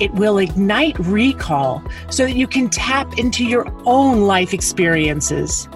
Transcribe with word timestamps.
It 0.00 0.14
will 0.14 0.38
ignite 0.38 0.96
recall 1.00 1.82
so 2.08 2.24
that 2.24 2.36
you 2.36 2.46
can 2.46 2.70
tap 2.70 3.18
into 3.18 3.44
your 3.44 3.66
own 3.84 4.22
life 4.22 4.54
experiences. 4.54 5.68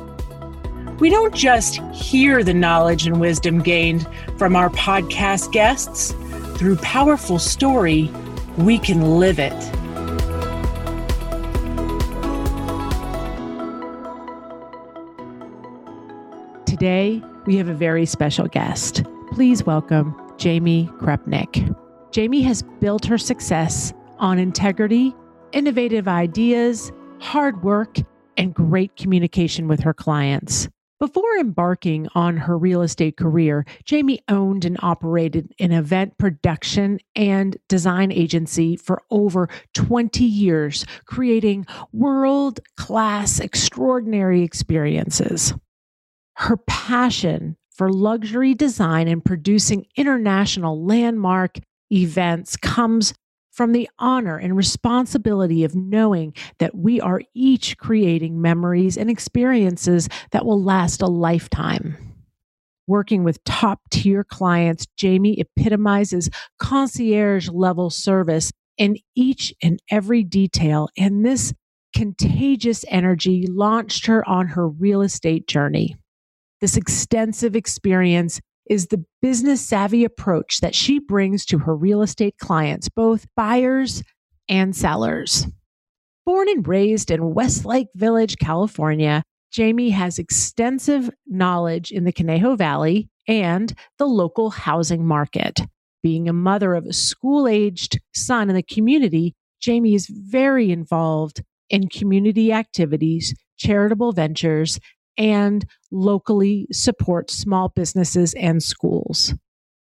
We 1.01 1.11
don't 1.11 1.35
just 1.35 1.79
hear 1.93 2.45
the 2.45 2.55
knowledge 2.55 3.05
and 3.05 3.21
wisdom 3.21 3.61
gained 3.61 4.07
from 4.39 4.55
our 4.55 4.71
podcast 4.71 5.51
guests. 5.51 6.15
Through 6.57 6.77
powerful 6.77 7.41
story, 7.41 8.13
we 8.59 8.79
can 8.79 9.19
live 9.19 9.41
it. 9.41 9.53
Today, 16.65 17.21
we 17.47 17.57
have 17.57 17.69
a 17.69 17.75
very 17.75 18.07
special 18.07 18.47
guest. 18.47 19.03
Please 19.33 19.65
welcome 19.65 20.15
Jaime 20.41 20.89
Krupnick. 21.01 21.77
Jaime 22.15 22.43
has 22.43 22.63
built 22.79 23.05
her 23.07 23.19
success 23.19 23.93
on 24.23 24.39
integrity, 24.39 25.15
innovative 25.53 26.07
ideas, 26.09 26.93
hard 27.21 27.63
work, 27.63 27.99
and 28.37 28.55
great 28.55 28.97
communication 28.97 29.69
with 29.69 29.81
her 29.81 29.93
clients. 29.93 30.69
Before 31.01 31.37
embarking 31.37 32.07
on 32.15 32.37
her 32.37 32.57
real 32.57 32.81
estate 32.83 33.17
career, 33.17 33.67
Jaime 33.91 34.21
owned 34.29 34.65
and 34.65 34.79
operated 34.83 35.53
an 35.59 35.73
event 35.73 36.17
production 36.17 37.01
and 37.17 37.57
design 37.69 38.13
agency 38.13 38.77
for 38.77 39.03
over 39.11 39.49
20 39.75 40.25
years, 40.25 40.87
creating 41.05 41.67
world 41.93 42.61
class, 42.77 43.41
extraordinary 43.41 44.43
experiences. 44.43 45.53
Her 46.37 46.57
passion 46.57 47.57
for 47.75 47.93
luxury 47.93 48.55
design 48.55 49.09
and 49.09 49.25
producing 49.25 49.87
international 49.97 50.85
landmark 50.85 51.59
events 51.91 52.57
comes 52.57 53.13
from 53.53 53.73
the 53.73 53.89
honor 53.99 54.39
and 54.39 54.57
responsibility 54.57 55.63
of 55.63 55.77
knowing 55.77 56.35
that 56.59 56.75
we 56.75 57.01
are 57.01 57.23
each 57.35 57.77
creating 57.79 58.41
memories 58.41 58.97
and 58.97 59.11
experiences 59.11 60.09
that 60.31 60.45
will 60.45 60.63
last 60.63 61.03
a 61.03 61.07
lifetime. 61.07 61.97
Working 62.87 63.23
with 63.23 63.45
top 63.45 63.81
tier 63.91 64.25
clients, 64.25 64.87
Jaime 65.01 65.39
epitomizes 65.39 66.31
concierge 66.59 67.49
level 67.49 67.91
service 67.91 68.51
in 68.79 68.97
each 69.15 69.55
and 69.63 69.79
every 69.91 70.25
detail, 70.25 70.89
and 70.97 71.25
this 71.25 71.53
contagious 71.95 72.85
energy 72.89 73.47
launched 73.49 74.07
her 74.07 74.27
on 74.29 74.49
her 74.49 74.67
real 74.67 75.03
estate 75.03 75.47
journey. 75.47 75.95
This 76.61 76.77
extensive 76.77 77.55
experience 77.55 78.41
is 78.73 78.87
the 78.87 79.05
business 79.21 79.61
savvy 79.61 80.03
approach 80.03 80.61
that 80.61 80.75
she 80.75 80.99
brings 80.99 81.45
to 81.45 81.59
her 81.59 81.77
real 81.77 82.01
estate 82.01 82.39
clients, 82.39 82.89
both 82.89 83.27
buyers 83.37 84.03
and 84.49 84.75
sellers. 84.75 85.47
Born 86.25 86.49
and 86.49 86.67
raised 86.67 87.11
in 87.11 87.35
Westlake 87.35 87.89
Village, 87.95 88.39
California, 88.39 89.25
Jaime 89.55 89.91
has 89.91 90.19
extensive 90.19 91.11
knowledge 91.27 91.91
in 91.91 92.05
the 92.05 92.13
Conejo 92.13 92.57
Valley 92.57 93.11
and 93.29 93.75
the 93.99 94.07
local 94.07 94.49
housing 94.49 95.07
market. 95.07 95.61
Being 96.03 96.27
a 96.27 96.33
mother 96.33 96.75
of 96.75 96.87
a 96.87 96.95
school 96.95 97.47
aged 97.47 98.01
son 98.15 98.49
in 98.49 98.57
the 98.57 98.63
community, 98.63 99.35
Jaime 99.63 99.95
is 99.95 100.07
very 100.09 100.71
involved 100.71 101.43
in 101.69 101.89
community 101.89 102.55
activities, 102.55 103.35
charitable 103.59 104.13
ventures, 104.13 104.81
and 105.17 105.65
locally 105.91 106.67
support 106.73 107.31
small 107.31 107.69
businesses 107.69 108.35
and 108.35 108.63
schools. 108.63 109.35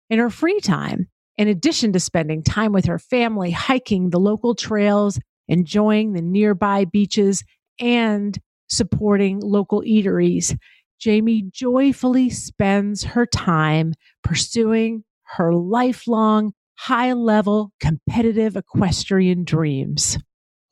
In 0.10 0.20
her 0.20 0.30
free 0.30 0.60
time, 0.60 1.08
in 1.38 1.48
addition 1.48 1.94
to 1.94 2.00
spending 2.00 2.44
time 2.44 2.72
with 2.74 2.86
her 2.86 3.00
family, 3.00 3.52
hiking 3.52 4.10
the 4.10 4.20
local 4.20 4.56
trails, 4.56 5.20
enjoying 5.48 6.14
the 6.14 6.22
nearby 6.22 6.86
beaches, 6.86 7.44
and 7.80 8.38
supporting 8.68 9.40
local 9.40 9.82
eateries, 9.82 10.56
Jaime 11.04 11.50
joyfully 11.52 12.30
spends 12.30 13.04
her 13.04 13.26
time 13.26 13.94
pursuing 14.24 15.04
her 15.24 15.54
lifelong, 15.54 16.54
high 16.78 17.14
level 17.14 17.72
competitive 17.80 18.56
equestrian 18.56 19.44
dreams. 19.44 20.18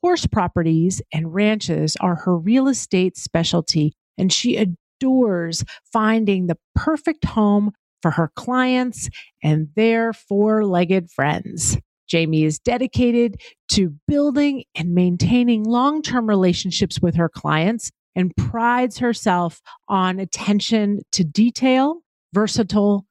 Horse 0.02 0.26
properties 0.26 1.02
and 1.12 1.34
ranches 1.34 1.96
are 2.00 2.14
her 2.16 2.38
real 2.38 2.68
estate 2.68 3.16
specialty, 3.16 3.94
and 4.20 4.32
she 4.32 4.56
adores 4.56 5.64
finding 5.92 6.46
the 6.46 6.58
perfect 6.74 7.24
home 7.24 7.72
for 8.02 8.10
her 8.12 8.30
clients 8.36 9.08
and 9.42 9.68
their 9.74 10.12
four 10.12 10.64
legged 10.64 11.10
friends. 11.10 11.76
Jaime 12.10 12.44
is 12.44 12.58
dedicated 12.58 13.40
to 13.68 13.94
building 14.08 14.64
and 14.74 14.94
maintaining 14.94 15.64
long 15.64 16.02
term 16.02 16.28
relationships 16.28 17.00
with 17.00 17.14
her 17.14 17.28
clients 17.28 17.90
and 18.16 18.34
prides 18.36 18.98
herself 18.98 19.60
on 19.88 20.18
attention 20.18 21.00
to 21.12 21.24
detail, 21.24 22.00
versatile 22.32 23.06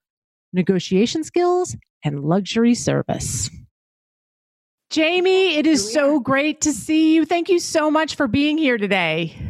negotiation 0.52 1.24
skills, 1.24 1.76
and 2.04 2.22
luxury 2.22 2.76
service. 2.76 3.50
Jaime, 4.94 5.56
it 5.56 5.68
is 5.68 5.94
so 5.94 6.20
great 6.20 6.62
to 6.62 6.74
see 6.74 7.14
you. 7.14 7.24
Thank 7.24 7.48
you 7.50 7.60
so 7.60 7.92
much 7.92 8.16
for 8.16 8.28
being 8.28 8.58
here 8.58 8.78
today. 8.78 9.49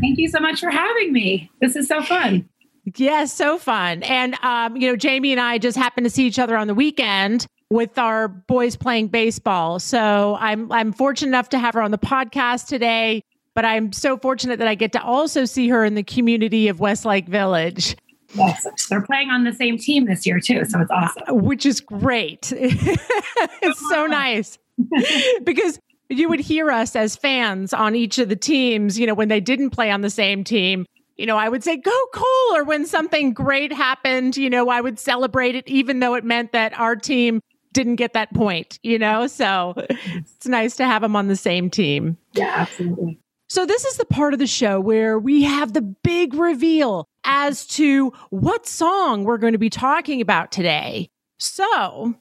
Thank 0.00 0.18
you 0.18 0.28
so 0.28 0.40
much 0.40 0.60
for 0.60 0.70
having 0.70 1.12
me. 1.12 1.50
This 1.60 1.76
is 1.76 1.88
so 1.88 2.02
fun. 2.02 2.48
Yes, 2.96 3.32
so 3.32 3.58
fun. 3.58 4.02
And 4.04 4.36
um, 4.42 4.76
you 4.76 4.90
know, 4.90 4.96
Jaime 5.00 5.32
and 5.32 5.40
I 5.40 5.58
just 5.58 5.76
happened 5.76 6.04
to 6.04 6.10
see 6.10 6.26
each 6.26 6.38
other 6.38 6.56
on 6.56 6.66
the 6.66 6.74
weekend 6.74 7.46
with 7.70 7.98
our 7.98 8.28
boys 8.28 8.76
playing 8.76 9.08
baseball. 9.08 9.80
So 9.80 10.36
I'm 10.38 10.70
I'm 10.70 10.92
fortunate 10.92 11.30
enough 11.30 11.48
to 11.50 11.58
have 11.58 11.74
her 11.74 11.82
on 11.82 11.90
the 11.90 11.98
podcast 11.98 12.68
today, 12.68 13.22
but 13.54 13.64
I'm 13.64 13.92
so 13.92 14.16
fortunate 14.16 14.58
that 14.60 14.68
I 14.68 14.74
get 14.74 14.92
to 14.92 15.02
also 15.02 15.44
see 15.44 15.68
her 15.68 15.84
in 15.84 15.94
the 15.94 16.04
community 16.04 16.68
of 16.68 16.78
Westlake 16.78 17.26
Village. 17.26 17.96
Yes, 18.34 18.66
they're 18.88 19.02
playing 19.02 19.30
on 19.30 19.44
the 19.44 19.52
same 19.52 19.78
team 19.78 20.06
this 20.06 20.26
year 20.26 20.40
too, 20.40 20.64
so 20.64 20.80
it's 20.80 20.90
awesome. 20.90 21.44
Which 21.44 21.64
is 21.64 21.80
great. 21.80 22.52
it's 22.56 23.88
so 23.88 24.06
nice. 24.06 24.58
because 25.44 25.80
you 26.08 26.28
would 26.28 26.40
hear 26.40 26.70
us 26.70 26.96
as 26.96 27.16
fans 27.16 27.72
on 27.72 27.94
each 27.94 28.18
of 28.18 28.28
the 28.28 28.36
teams, 28.36 28.98
you 28.98 29.06
know, 29.06 29.14
when 29.14 29.28
they 29.28 29.40
didn't 29.40 29.70
play 29.70 29.90
on 29.90 30.00
the 30.00 30.10
same 30.10 30.44
team. 30.44 30.86
You 31.16 31.26
know, 31.26 31.36
I 31.36 31.48
would 31.48 31.64
say, 31.64 31.76
go 31.76 32.06
Cole. 32.12 32.56
Or 32.56 32.64
when 32.64 32.86
something 32.86 33.32
great 33.32 33.72
happened, 33.72 34.36
you 34.36 34.50
know, 34.50 34.68
I 34.68 34.80
would 34.80 34.98
celebrate 34.98 35.54
it, 35.54 35.66
even 35.68 36.00
though 36.00 36.14
it 36.14 36.24
meant 36.24 36.52
that 36.52 36.78
our 36.78 36.94
team 36.94 37.40
didn't 37.72 37.96
get 37.96 38.12
that 38.12 38.32
point, 38.34 38.78
you 38.82 38.98
know? 38.98 39.26
So 39.26 39.74
it's 39.76 40.46
nice 40.46 40.76
to 40.76 40.84
have 40.84 41.02
them 41.02 41.16
on 41.16 41.28
the 41.28 41.36
same 41.36 41.70
team. 41.70 42.16
Yeah, 42.32 42.52
absolutely. 42.54 43.20
So, 43.48 43.64
this 43.64 43.84
is 43.84 43.96
the 43.96 44.04
part 44.04 44.32
of 44.32 44.40
the 44.40 44.46
show 44.46 44.80
where 44.80 45.20
we 45.20 45.44
have 45.44 45.72
the 45.72 45.80
big 45.80 46.34
reveal 46.34 47.06
as 47.22 47.64
to 47.68 48.12
what 48.30 48.66
song 48.66 49.22
we're 49.22 49.38
going 49.38 49.52
to 49.52 49.58
be 49.58 49.70
talking 49.70 50.20
about 50.20 50.50
today. 50.50 51.10
So, 51.38 52.14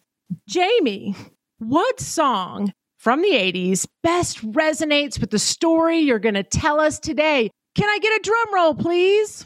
Jaime, 0.53 1.15
what 1.57 1.99
song 1.99 2.73
from 3.05 3.21
the 3.21 3.33
80s 3.33 3.85
best 4.01 4.41
resonates 4.53 5.21
with 5.21 5.29
the 5.29 5.37
story 5.37 5.99
you're 5.99 6.17
going 6.17 6.33
to 6.33 6.41
tell 6.41 6.79
us 6.79 6.97
today. 6.97 7.51
Can 7.75 7.87
I 7.87 7.99
get 7.99 8.19
a 8.19 8.23
drum 8.23 8.55
roll, 8.55 8.73
please? 8.73 9.45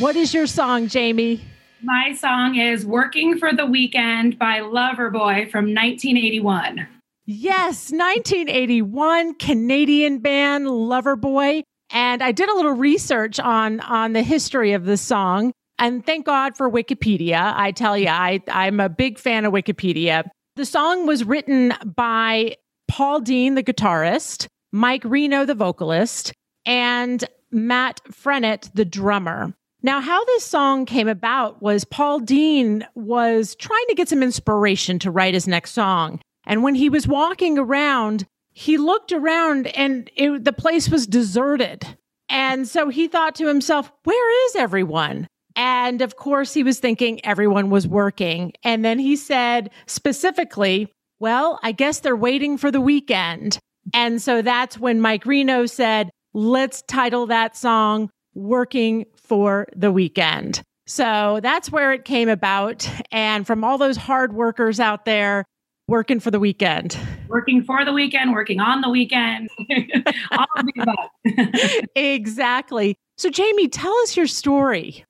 What 0.00 0.14
is 0.14 0.32
your 0.32 0.46
song, 0.46 0.88
Jaime? 0.88 1.40
My 1.82 2.12
song 2.12 2.54
is 2.54 2.86
Working 2.86 3.36
for 3.36 3.52
the 3.52 3.66
Weekend 3.66 4.38
by 4.38 4.60
Loverboy 4.60 5.50
from 5.50 5.74
1981. 5.74 6.86
Yes, 7.26 7.90
1981 7.90 9.34
Canadian 9.34 10.20
band 10.20 10.66
Loverboy. 10.66 11.64
And 11.90 12.22
I 12.22 12.30
did 12.30 12.48
a 12.48 12.54
little 12.54 12.74
research 12.74 13.40
on 13.40 13.80
on 13.80 14.12
the 14.12 14.22
history 14.22 14.72
of 14.72 14.84
this 14.84 15.00
song. 15.00 15.50
And 15.80 16.04
thank 16.04 16.26
God 16.26 16.56
for 16.58 16.70
Wikipedia. 16.70 17.54
I 17.56 17.72
tell 17.72 17.96
you, 17.96 18.08
I, 18.08 18.40
I'm 18.48 18.80
a 18.80 18.90
big 18.90 19.18
fan 19.18 19.46
of 19.46 19.54
Wikipedia. 19.54 20.28
The 20.56 20.66
song 20.66 21.06
was 21.06 21.24
written 21.24 21.72
by 21.84 22.56
Paul 22.86 23.20
Dean, 23.20 23.54
the 23.54 23.62
guitarist, 23.62 24.46
Mike 24.72 25.02
Reno, 25.04 25.46
the 25.46 25.54
vocalist, 25.54 26.34
and 26.66 27.24
Matt 27.50 28.02
Frenette, 28.12 28.70
the 28.74 28.84
drummer. 28.84 29.54
Now, 29.82 30.02
how 30.02 30.22
this 30.26 30.44
song 30.44 30.84
came 30.84 31.08
about 31.08 31.62
was 31.62 31.84
Paul 31.86 32.20
Dean 32.20 32.86
was 32.94 33.54
trying 33.54 33.86
to 33.88 33.94
get 33.94 34.10
some 34.10 34.22
inspiration 34.22 34.98
to 34.98 35.10
write 35.10 35.32
his 35.32 35.48
next 35.48 35.70
song. 35.72 36.20
And 36.44 36.62
when 36.62 36.74
he 36.74 36.90
was 36.90 37.08
walking 37.08 37.58
around, 37.58 38.26
he 38.52 38.76
looked 38.76 39.12
around 39.12 39.68
and 39.68 40.10
it, 40.14 40.44
the 40.44 40.52
place 40.52 40.90
was 40.90 41.06
deserted. 41.06 41.86
And 42.28 42.68
so 42.68 42.90
he 42.90 43.08
thought 43.08 43.34
to 43.36 43.48
himself, 43.48 43.90
where 44.04 44.46
is 44.46 44.56
everyone? 44.56 45.26
And 45.56 46.02
of 46.02 46.16
course, 46.16 46.54
he 46.54 46.62
was 46.62 46.78
thinking 46.78 47.24
everyone 47.24 47.70
was 47.70 47.86
working. 47.86 48.52
And 48.62 48.84
then 48.84 48.98
he 48.98 49.16
said 49.16 49.70
specifically, 49.86 50.88
well, 51.18 51.58
I 51.62 51.72
guess 51.72 52.00
they're 52.00 52.16
waiting 52.16 52.56
for 52.56 52.70
the 52.70 52.80
weekend. 52.80 53.58
And 53.94 54.20
so 54.20 54.42
that's 54.42 54.78
when 54.78 55.00
Mike 55.00 55.26
Reno 55.26 55.66
said, 55.66 56.10
let's 56.34 56.82
title 56.82 57.26
that 57.26 57.56
song 57.56 58.10
Working 58.34 59.06
for 59.16 59.66
the 59.74 59.90
Weekend. 59.90 60.62
So 60.86 61.40
that's 61.42 61.70
where 61.70 61.92
it 61.92 62.04
came 62.04 62.28
about. 62.28 62.88
And 63.12 63.46
from 63.46 63.64
all 63.64 63.78
those 63.78 63.96
hard 63.96 64.32
workers 64.32 64.80
out 64.80 65.04
there, 65.04 65.44
working 65.90 66.20
for 66.20 66.30
the 66.30 66.40
weekend. 66.40 66.96
Working 67.28 67.62
for 67.64 67.84
the 67.84 67.92
weekend, 67.92 68.32
working 68.32 68.60
on 68.60 68.80
the 68.80 68.88
weekend, 68.88 69.50
all 70.32 70.46
of 70.56 70.66
the 70.66 70.72
above. 70.80 71.84
exactly. 71.96 72.96
So, 73.18 73.30
Jaime, 73.34 73.68
tell 73.68 73.94
us 73.98 74.16
your 74.16 74.26
story. 74.26 75.04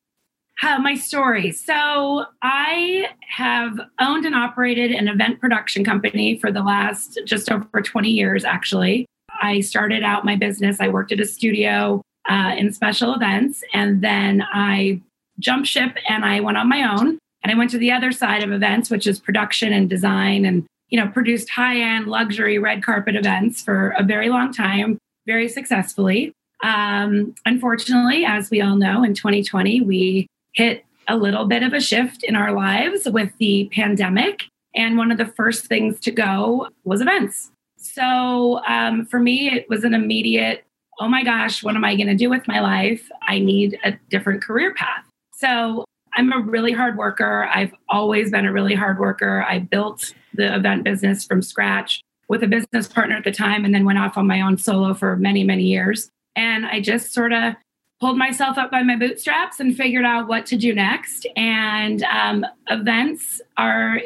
Uh, 0.62 0.78
my 0.78 0.94
story. 0.94 1.52
So, 1.52 2.26
I 2.42 3.08
have 3.28 3.80
owned 3.98 4.26
and 4.26 4.34
operated 4.34 4.90
an 4.90 5.08
event 5.08 5.40
production 5.40 5.84
company 5.84 6.38
for 6.38 6.52
the 6.52 6.62
last 6.62 7.18
just 7.24 7.50
over 7.50 7.80
20 7.80 8.10
years, 8.10 8.44
actually. 8.44 9.06
I 9.40 9.60
started 9.60 10.02
out 10.02 10.24
my 10.24 10.36
business, 10.36 10.78
I 10.80 10.88
worked 10.88 11.12
at 11.12 11.20
a 11.20 11.26
studio 11.26 12.02
uh, 12.28 12.54
in 12.58 12.72
special 12.72 13.14
events, 13.14 13.62
and 13.72 14.02
then 14.02 14.44
I 14.52 15.00
jumped 15.38 15.66
ship 15.66 15.96
and 16.08 16.24
I 16.24 16.40
went 16.40 16.58
on 16.58 16.68
my 16.68 16.82
own. 16.82 17.18
And 17.42 17.50
I 17.50 17.54
went 17.54 17.70
to 17.70 17.78
the 17.78 17.90
other 17.90 18.12
side 18.12 18.42
of 18.42 18.52
events, 18.52 18.90
which 18.90 19.06
is 19.06 19.18
production 19.18 19.72
and 19.72 19.88
design, 19.88 20.44
and 20.44 20.66
you 20.90 21.00
know, 21.00 21.08
produced 21.08 21.48
high-end 21.48 22.08
luxury 22.08 22.58
red 22.58 22.82
carpet 22.82 23.16
events 23.16 23.62
for 23.62 23.90
a 23.90 24.02
very 24.02 24.28
long 24.28 24.52
time, 24.52 24.98
very 25.26 25.48
successfully. 25.48 26.32
Um, 26.62 27.34
unfortunately, 27.46 28.26
as 28.26 28.50
we 28.50 28.60
all 28.60 28.76
know, 28.76 29.02
in 29.02 29.14
2020, 29.14 29.80
we 29.80 30.26
hit 30.55 30.85
a 31.08 31.17
little 31.17 31.47
bit 31.47 31.62
of 31.62 31.73
a 31.73 31.81
shift 31.81 32.23
in 32.23 32.37
our 32.37 32.52
lives 32.52 33.08
with 33.08 33.32
the 33.38 33.69
pandemic. 33.73 34.44
And 34.75 34.97
one 34.97 35.11
of 35.11 35.19
the 35.19 35.26
first 35.26 35.67
things 35.67 35.99
to 36.00 36.11
go 36.11 36.69
was 36.85 37.00
events. 37.00 37.50
So 37.76 38.61
um, 38.67 39.06
for 39.06 39.19
me, 39.19 39.49
it 39.49 39.69
was 39.69 39.85
an 39.85 39.94
immediate, 39.94 40.64
oh 41.00 41.08
my 41.08 41.25
gosh, 41.25 41.64
what 41.64 41.75
am 41.75 41.85
I 41.85 41.97
going 41.97 42.06
to 42.06 42.14
do 42.14 42.31
with 42.31 42.47
my 42.47 42.61
life? 42.61 43.08
I 43.23 43.38
need 43.38 43.79
a 43.82 43.93
different 44.11 44.43
career 44.43 44.75
path. 44.75 45.05
So 45.32 45.85
I'm 46.14 46.32
a 46.32 46.41
really 46.41 46.73
hard 46.73 46.99
worker. 46.99 47.49
I've 47.53 47.73
always 47.88 48.31
been 48.31 48.46
a 48.46 48.53
really 48.53 48.75
hard 48.75 48.99
worker. 48.99 49.44
I 49.49 49.61
built 49.61 50.14
the 50.35 50.55
event 50.55 50.85
business 50.85 51.25
from 51.25 51.43
scratch 51.43 52.03
with 52.29 52.43
a 52.43 52.46
business 52.46 52.87
partner 52.87 53.17
at 53.17 53.25
the 53.25 53.32
time 53.32 53.64
and 53.64 53.75
then 53.75 53.85
went 53.85 53.99
off 53.99 54.17
on 54.17 54.26
my 54.26 54.41
own 54.41 54.58
solo 54.58 54.94
for 54.94 55.17
many, 55.17 55.43
many 55.43 55.64
years. 55.64 56.11
And 56.37 56.67
I 56.67 56.81
just 56.81 57.12
sort 57.12 57.32
of 57.32 57.55
pulled 58.00 58.17
myself 58.17 58.56
up 58.56 58.70
by 58.70 58.82
my 58.82 58.97
bootstraps 58.97 59.61
and 59.61 59.76
figured 59.76 60.05
out 60.05 60.26
what 60.26 60.47
to 60.47 60.56
do 60.56 60.75
next. 60.75 61.26
And 61.37 62.02
um, 62.05 62.47
events 62.69 63.41
are 63.56 64.00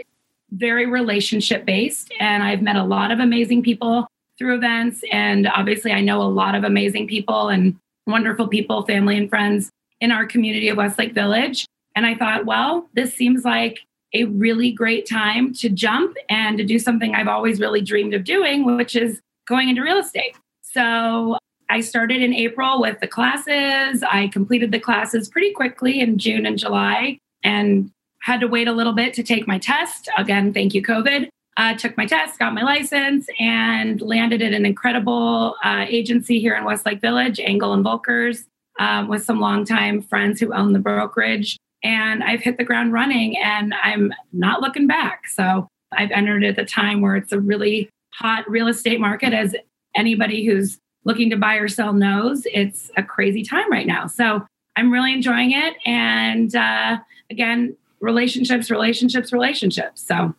very 0.51 0.87
relationship 0.87 1.65
based. 1.65 2.13
And 2.19 2.43
I've 2.43 2.63
met 2.63 2.77
a 2.77 2.85
lot 2.85 3.11
of 3.11 3.21
amazing 3.21 3.63
people 3.63 4.07
through 4.37 4.57
events. 4.57 5.03
And 5.13 5.47
obviously, 5.47 5.93
I 5.93 6.01
know 6.01 6.21
a 6.23 6.25
lot 6.25 6.55
of 6.55 6.65
amazing 6.65 7.07
people 7.07 7.49
and 7.49 7.77
wonderful 8.07 8.49
people, 8.49 8.85
family 8.85 9.17
and 9.17 9.31
friends 9.31 9.71
in 10.01 10.11
our 10.11 10.27
community 10.27 10.69
of 10.69 10.77
Westlake 10.77 11.15
Village. 11.15 11.67
And 11.95 12.05
I 12.05 12.17
thought, 12.17 12.47
well, 12.47 12.89
this 12.95 13.15
seems 13.15 13.45
like 13.45 13.79
a 14.13 14.25
really 14.25 14.71
great 14.71 15.09
time 15.09 15.53
to 15.55 15.69
jump 15.69 16.17
and 16.29 16.59
to 16.59 16.65
do 16.65 16.79
something 16.79 17.15
I've 17.15 17.29
always 17.29 17.61
really 17.61 17.81
dreamed 17.81 18.15
of 18.15 18.25
doing, 18.25 18.65
which 18.77 18.97
is 18.97 19.21
going 19.47 19.69
into 19.69 19.83
real 19.83 19.99
estate. 19.99 20.37
So 20.63 21.39
I 21.71 21.81
started 21.81 22.23
in 22.23 22.33
April 22.35 22.81
with 22.81 23.01
the 23.01 23.07
classes. 23.07 24.03
I 24.03 24.29
completed 24.33 24.73
the 24.73 24.81
classes 24.81 25.29
pretty 25.29 25.53
quickly 25.53 26.01
in 26.01 26.19
June 26.19 26.47
and 26.47 26.59
July 26.59 27.19
and 27.43 27.91
had 28.23 28.41
to 28.41 28.49
wait 28.49 28.69
a 28.69 28.73
little 28.73 28.93
bit 28.93 29.15
to 29.15 29.23
take 29.23 29.47
my 29.47 29.59
test. 29.59 30.09
Again, 30.17 30.53
thank 30.53 30.75
you, 30.75 30.83
COVID. 30.83 31.29
Uh, 31.57 31.75
took 31.77 31.97
my 31.97 32.07
test, 32.07 32.39
got 32.39 32.53
my 32.53 32.63
license, 32.63 33.29
and 33.39 34.01
landed 34.01 34.43
at 34.43 34.53
an 34.53 34.67
incredible 34.67 35.55
uh, 35.63 35.85
agency 35.89 36.41
here 36.41 36.57
in 36.57 36.65
Westlake 36.65 37.01
Village, 37.01 37.39
Engel 37.39 37.73
and 37.73 37.85
Volkers, 37.85 38.45
um, 38.81 39.09
with 39.09 39.25
some 39.25 39.41
longtime 39.41 40.03
friends 40.03 40.41
who 40.41 40.53
own 40.53 40.73
the 40.73 40.81
brokerage 40.81 41.57
and 41.85 42.25
I've 42.25 42.41
hit 42.41 42.57
the 42.57 42.65
ground 42.65 42.93
running 42.93 43.37
and 43.37 43.75
I'm 43.75 44.13
not 44.33 44.63
looking 44.63 44.87
back. 44.87 45.29
So 45.29 45.69
I've 45.93 46.11
entered 46.11 46.43
at 46.43 46.57
the 46.57 46.65
time 46.65 47.03
where 47.03 47.15
it's 47.15 47.31
a 47.31 47.39
really 47.39 47.91
hot 48.15 48.49
real 48.49 48.69
estate 48.69 48.99
market, 48.99 49.33
as 49.33 49.55
anybody 49.95 50.45
who's 50.45 50.79
looking 51.05 51.31
to 51.31 51.37
buy 51.37 51.57
or 51.57 51.69
sell 51.69 51.93
knows, 51.93 52.47
it's 52.53 52.91
a 52.97 53.03
crazy 53.03 53.43
time 53.43 53.71
right 53.71 53.87
now. 53.87 54.07
So 54.07 54.45
I'm 54.77 54.93
really 54.93 55.13
enjoying 55.13 55.53
it. 55.53 55.75
And 55.87 56.55
uh, 56.55 56.99
again, 57.31 57.77
relationships, 58.01 58.71
relationships, 58.71 59.33
relationships. 59.33 60.07
So, 60.07 60.35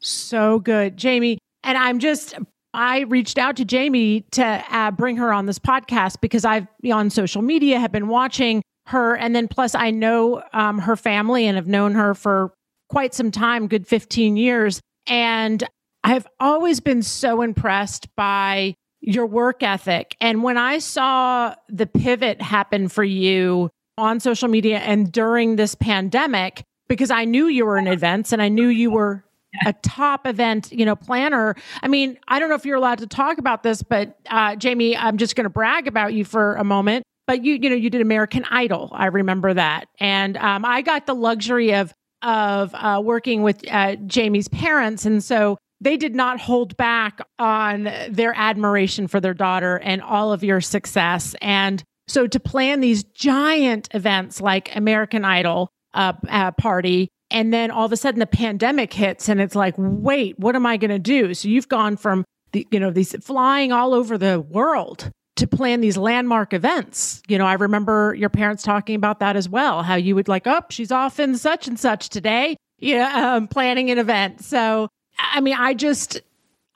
so 0.00 0.60
good, 0.60 1.00
Jaime. 1.02 1.38
And 1.64 1.76
I'm 1.76 1.98
just, 1.98 2.34
I 2.74 3.00
reached 3.00 3.38
out 3.38 3.56
to 3.56 3.66
Jaime 3.68 4.20
to 4.32 4.64
uh, 4.70 4.90
bring 4.92 5.16
her 5.16 5.32
on 5.32 5.46
this 5.46 5.58
podcast 5.58 6.20
because 6.20 6.44
I've 6.44 6.66
on 6.90 7.10
social 7.10 7.42
media 7.42 7.80
have 7.80 7.92
been 7.92 8.08
watching 8.08 8.62
her. 8.86 9.16
And 9.16 9.34
then 9.34 9.48
plus, 9.48 9.74
I 9.74 9.90
know 9.90 10.42
um, 10.52 10.78
her 10.78 10.96
family 10.96 11.46
and 11.46 11.56
have 11.56 11.66
known 11.66 11.94
her 11.94 12.14
for 12.14 12.52
quite 12.88 13.14
some 13.14 13.30
time, 13.30 13.66
good 13.66 13.86
15 13.86 14.36
years. 14.36 14.80
And 15.08 15.64
I've 16.04 16.26
always 16.38 16.78
been 16.80 17.02
so 17.02 17.42
impressed 17.42 18.14
by 18.14 18.74
your 19.00 19.26
work 19.26 19.62
ethic. 19.62 20.16
And 20.20 20.42
when 20.42 20.56
I 20.56 20.78
saw 20.78 21.54
the 21.68 21.86
pivot 21.86 22.40
happen 22.40 22.88
for 22.88 23.04
you 23.04 23.70
on 23.98 24.20
social 24.20 24.48
media 24.48 24.78
and 24.78 25.10
during 25.10 25.56
this 25.56 25.74
pandemic, 25.74 26.64
because 26.88 27.10
I 27.10 27.24
knew 27.24 27.46
you 27.46 27.66
were 27.66 27.78
in 27.78 27.86
events 27.86 28.32
and 28.32 28.42
I 28.42 28.48
knew 28.48 28.68
you 28.68 28.90
were 28.90 29.24
a 29.64 29.72
top 29.72 30.26
event, 30.26 30.70
you 30.72 30.84
know, 30.84 30.96
planner. 30.96 31.56
I 31.82 31.88
mean, 31.88 32.18
I 32.28 32.38
don't 32.38 32.48
know 32.48 32.54
if 32.54 32.66
you're 32.66 32.76
allowed 32.76 32.98
to 32.98 33.06
talk 33.06 33.38
about 33.38 33.62
this, 33.62 33.82
but 33.82 34.18
uh, 34.28 34.56
Jaime, 34.62 34.96
I'm 34.96 35.16
just 35.16 35.34
going 35.34 35.44
to 35.44 35.50
brag 35.50 35.86
about 35.86 36.12
you 36.12 36.24
for 36.24 36.54
a 36.56 36.64
moment 36.64 37.04
but 37.26 37.44
you 37.44 37.54
you 37.54 37.68
know 37.68 37.76
you 37.76 37.90
did 37.90 38.00
American 38.00 38.44
Idol. 38.50 38.90
I 38.92 39.06
remember 39.06 39.52
that, 39.54 39.88
and 39.98 40.36
um, 40.36 40.64
I 40.64 40.82
got 40.82 41.06
the 41.06 41.14
luxury 41.14 41.74
of 41.74 41.92
of 42.22 42.74
uh, 42.74 43.00
working 43.04 43.42
with 43.42 43.62
uh, 43.70 43.96
Jaime's 44.12 44.48
parents, 44.48 45.04
and 45.04 45.22
so 45.22 45.58
they 45.80 45.96
did 45.96 46.14
not 46.14 46.40
hold 46.40 46.76
back 46.76 47.20
on 47.38 47.90
their 48.08 48.32
admiration 48.36 49.08
for 49.08 49.20
their 49.20 49.34
daughter 49.34 49.76
and 49.76 50.00
all 50.02 50.32
of 50.32 50.42
your 50.42 50.60
success. 50.60 51.34
And 51.40 51.82
so 52.08 52.26
to 52.26 52.40
plan 52.40 52.80
these 52.80 53.04
giant 53.04 53.88
events 53.92 54.40
like 54.40 54.74
American 54.74 55.24
Idol 55.24 55.68
uh, 55.94 56.12
uh 56.28 56.52
party, 56.52 57.08
and 57.30 57.52
then 57.52 57.70
all 57.70 57.86
of 57.86 57.92
a 57.92 57.96
sudden 57.96 58.20
the 58.20 58.26
pandemic 58.26 58.92
hits, 58.92 59.28
and 59.28 59.40
it's 59.40 59.54
like, 59.54 59.74
wait, 59.76 60.38
what 60.38 60.54
am 60.54 60.66
I 60.66 60.76
going 60.76 60.90
to 60.90 60.98
do? 60.98 61.34
So 61.34 61.48
you've 61.48 61.68
gone 61.68 61.96
from 61.96 62.24
the 62.52 62.66
you 62.70 62.78
know 62.78 62.90
these 62.90 63.14
flying 63.24 63.72
all 63.72 63.94
over 63.94 64.16
the 64.16 64.40
world 64.40 65.10
to 65.36 65.46
plan 65.46 65.80
these 65.80 65.96
landmark 65.96 66.52
events. 66.52 67.22
You 67.28 67.38
know, 67.38 67.46
I 67.46 67.54
remember 67.54 68.14
your 68.18 68.30
parents 68.30 68.62
talking 68.62 68.94
about 68.94 69.20
that 69.20 69.36
as 69.36 69.48
well, 69.48 69.82
how 69.82 69.94
you 69.94 70.14
would 70.14 70.28
like, 70.28 70.46
oh, 70.46 70.62
she's 70.70 70.90
off 70.90 71.20
in 71.20 71.36
such 71.36 71.68
and 71.68 71.78
such 71.78 72.08
today, 72.08 72.56
yeah, 72.78 73.34
um, 73.34 73.48
planning 73.48 73.90
an 73.90 73.98
event. 73.98 74.42
So, 74.42 74.88
I 75.18 75.40
mean, 75.40 75.56
I 75.58 75.74
just, 75.74 76.20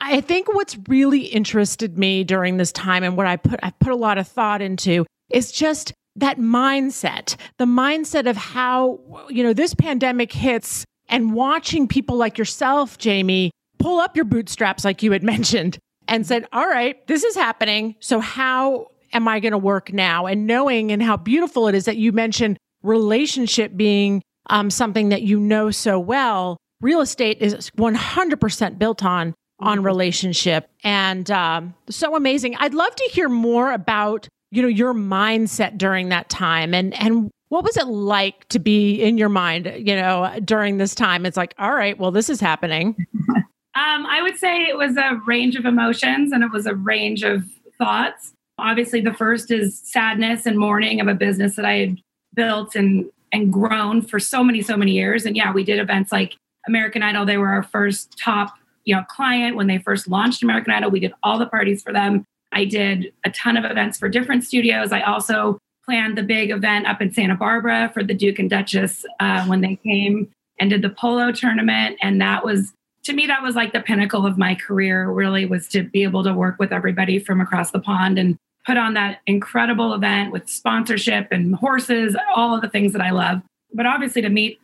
I 0.00 0.20
think 0.20 0.52
what's 0.52 0.76
really 0.88 1.22
interested 1.22 1.98
me 1.98 2.24
during 2.24 2.56
this 2.56 2.72
time 2.72 3.02
and 3.04 3.16
what 3.16 3.26
I 3.26 3.36
put, 3.36 3.60
I 3.62 3.70
put 3.70 3.92
a 3.92 3.96
lot 3.96 4.18
of 4.18 4.26
thought 4.26 4.62
into 4.62 5.06
is 5.30 5.52
just 5.52 5.92
that 6.16 6.38
mindset, 6.38 7.36
the 7.58 7.66
mindset 7.66 8.28
of 8.28 8.36
how, 8.36 9.00
you 9.28 9.42
know, 9.42 9.52
this 9.52 9.74
pandemic 9.74 10.32
hits 10.32 10.84
and 11.08 11.34
watching 11.34 11.88
people 11.88 12.16
like 12.16 12.38
yourself, 12.38 12.96
Jaime, 13.02 13.50
pull 13.78 13.98
up 13.98 14.16
your 14.16 14.24
bootstraps, 14.24 14.84
like 14.84 15.02
you 15.02 15.12
had 15.12 15.22
mentioned, 15.34 15.78
and 16.08 16.26
said, 16.26 16.46
All 16.52 16.66
right, 16.66 17.06
this 17.06 17.24
is 17.24 17.34
happening. 17.34 17.96
So, 18.00 18.20
how 18.20 18.88
am 19.12 19.28
I 19.28 19.40
going 19.40 19.52
to 19.52 19.58
work 19.58 19.92
now? 19.92 20.26
And 20.26 20.46
knowing 20.46 20.92
and 20.92 21.02
how 21.02 21.16
beautiful 21.16 21.68
it 21.68 21.74
is 21.74 21.84
that 21.86 21.96
you 21.96 22.12
mentioned 22.12 22.56
relationship 22.82 23.76
being 23.76 24.22
um, 24.48 24.70
something 24.70 25.10
that 25.10 25.22
you 25.22 25.38
know 25.38 25.70
so 25.70 25.98
well. 25.98 26.56
Real 26.80 27.00
estate 27.00 27.38
is 27.40 27.70
100% 27.70 28.78
built 28.78 29.04
on 29.04 29.34
on 29.58 29.76
mm-hmm. 29.76 29.86
relationship 29.86 30.70
and 30.82 31.30
um, 31.30 31.74
so 31.90 32.16
amazing. 32.16 32.56
I'd 32.56 32.74
love 32.74 32.94
to 32.94 33.10
hear 33.12 33.28
more 33.28 33.72
about 33.72 34.28
you 34.50 34.62
know 34.62 34.68
your 34.68 34.94
mindset 34.94 35.78
during 35.78 36.08
that 36.08 36.28
time 36.28 36.74
and 36.74 36.94
and 36.94 37.30
what 37.50 37.62
was 37.62 37.76
it 37.76 37.86
like 37.86 38.48
to 38.48 38.58
be 38.58 39.00
in 39.00 39.16
your 39.16 39.28
mind 39.28 39.72
you 39.78 39.94
know 39.94 40.36
during 40.44 40.78
this 40.78 40.92
time 40.92 41.24
it's 41.24 41.36
like 41.36 41.54
all 41.56 41.72
right 41.72 41.96
well 42.00 42.10
this 42.10 42.28
is 42.28 42.40
happening 42.40 42.96
Um, 43.76 44.04
I 44.06 44.20
would 44.20 44.36
say 44.36 44.64
it 44.64 44.76
was 44.76 44.96
a 44.96 45.20
range 45.26 45.54
of 45.54 45.64
emotions 45.64 46.32
and 46.32 46.42
it 46.42 46.50
was 46.50 46.66
a 46.66 46.74
range 46.74 47.22
of 47.22 47.44
thoughts. 47.78 48.32
Obviously, 48.58 49.00
the 49.00 49.14
first 49.14 49.52
is 49.52 49.80
sadness 49.84 50.44
and 50.44 50.58
mourning 50.58 51.00
of 51.00 51.06
a 51.06 51.14
business 51.14 51.54
that 51.54 51.64
I 51.64 51.74
had 51.76 51.98
built 52.34 52.74
and 52.74 53.08
and 53.32 53.52
grown 53.52 54.02
for 54.02 54.18
so 54.18 54.42
many 54.42 54.60
so 54.60 54.76
many 54.76 54.90
years 54.90 55.24
and 55.24 55.36
yeah 55.36 55.52
we 55.52 55.62
did 55.62 55.78
events 55.78 56.10
like 56.10 56.34
american 56.66 57.02
idol. 57.02 57.24
They 57.24 57.38
were 57.38 57.48
our 57.48 57.62
first 57.62 58.16
top 58.18 58.54
you 58.84 58.94
know 58.94 59.04
client. 59.08 59.56
When 59.56 59.66
they 59.66 59.78
first 59.78 60.08
launched 60.08 60.42
american 60.42 60.72
idol 60.72 60.90
we 60.90 61.00
did 61.00 61.12
all 61.22 61.38
the 61.38 61.46
parties 61.46 61.82
for 61.82 61.92
them. 61.92 62.24
I 62.52 62.64
did 62.64 63.12
a 63.24 63.30
ton 63.30 63.56
of 63.56 63.64
events 63.64 63.98
for 63.98 64.08
different 64.08 64.44
studios. 64.44 64.90
I 64.90 65.02
also 65.02 65.58
planned 65.84 66.18
the 66.18 66.22
big 66.22 66.50
event 66.50 66.86
up 66.86 67.00
in 67.00 67.12
santa 67.12 67.34
barbara 67.34 67.90
for 67.94 68.02
the 68.02 68.14
duke 68.14 68.38
and 68.38 68.50
duchess 68.50 69.04
uh, 69.20 69.44
when 69.46 69.60
they 69.60 69.76
came 69.76 70.30
and 70.58 70.70
did 70.70 70.82
the 70.82 70.90
polo 70.90 71.32
tournament. 71.32 71.96
And 72.02 72.20
that 72.20 72.44
was 72.44 72.72
to 73.04 73.12
me 73.12 73.26
that 73.26 73.42
was 73.42 73.56
like 73.56 73.72
the 73.72 73.80
pinnacle 73.80 74.26
of 74.26 74.38
my 74.38 74.54
career 74.54 75.10
really 75.10 75.46
was 75.46 75.66
to 75.68 75.82
be 75.82 76.02
able 76.02 76.22
to 76.22 76.34
work 76.34 76.58
with 76.58 76.72
everybody 76.72 77.18
from 77.18 77.40
across 77.40 77.70
the 77.70 77.80
pond 77.80 78.18
and 78.18 78.36
put 78.66 78.76
on 78.76 78.94
that 78.94 79.20
incredible 79.26 79.94
event 79.94 80.32
with 80.32 80.48
sponsorship 80.48 81.28
and 81.30 81.54
horses 81.56 82.14
all 82.36 82.54
of 82.54 82.60
the 82.60 82.68
things 82.68 82.92
that 82.92 83.00
i 83.00 83.10
love. 83.10 83.40
But 83.72 83.86
obviously 83.86 84.20
to 84.22 84.28
meet 84.28 84.60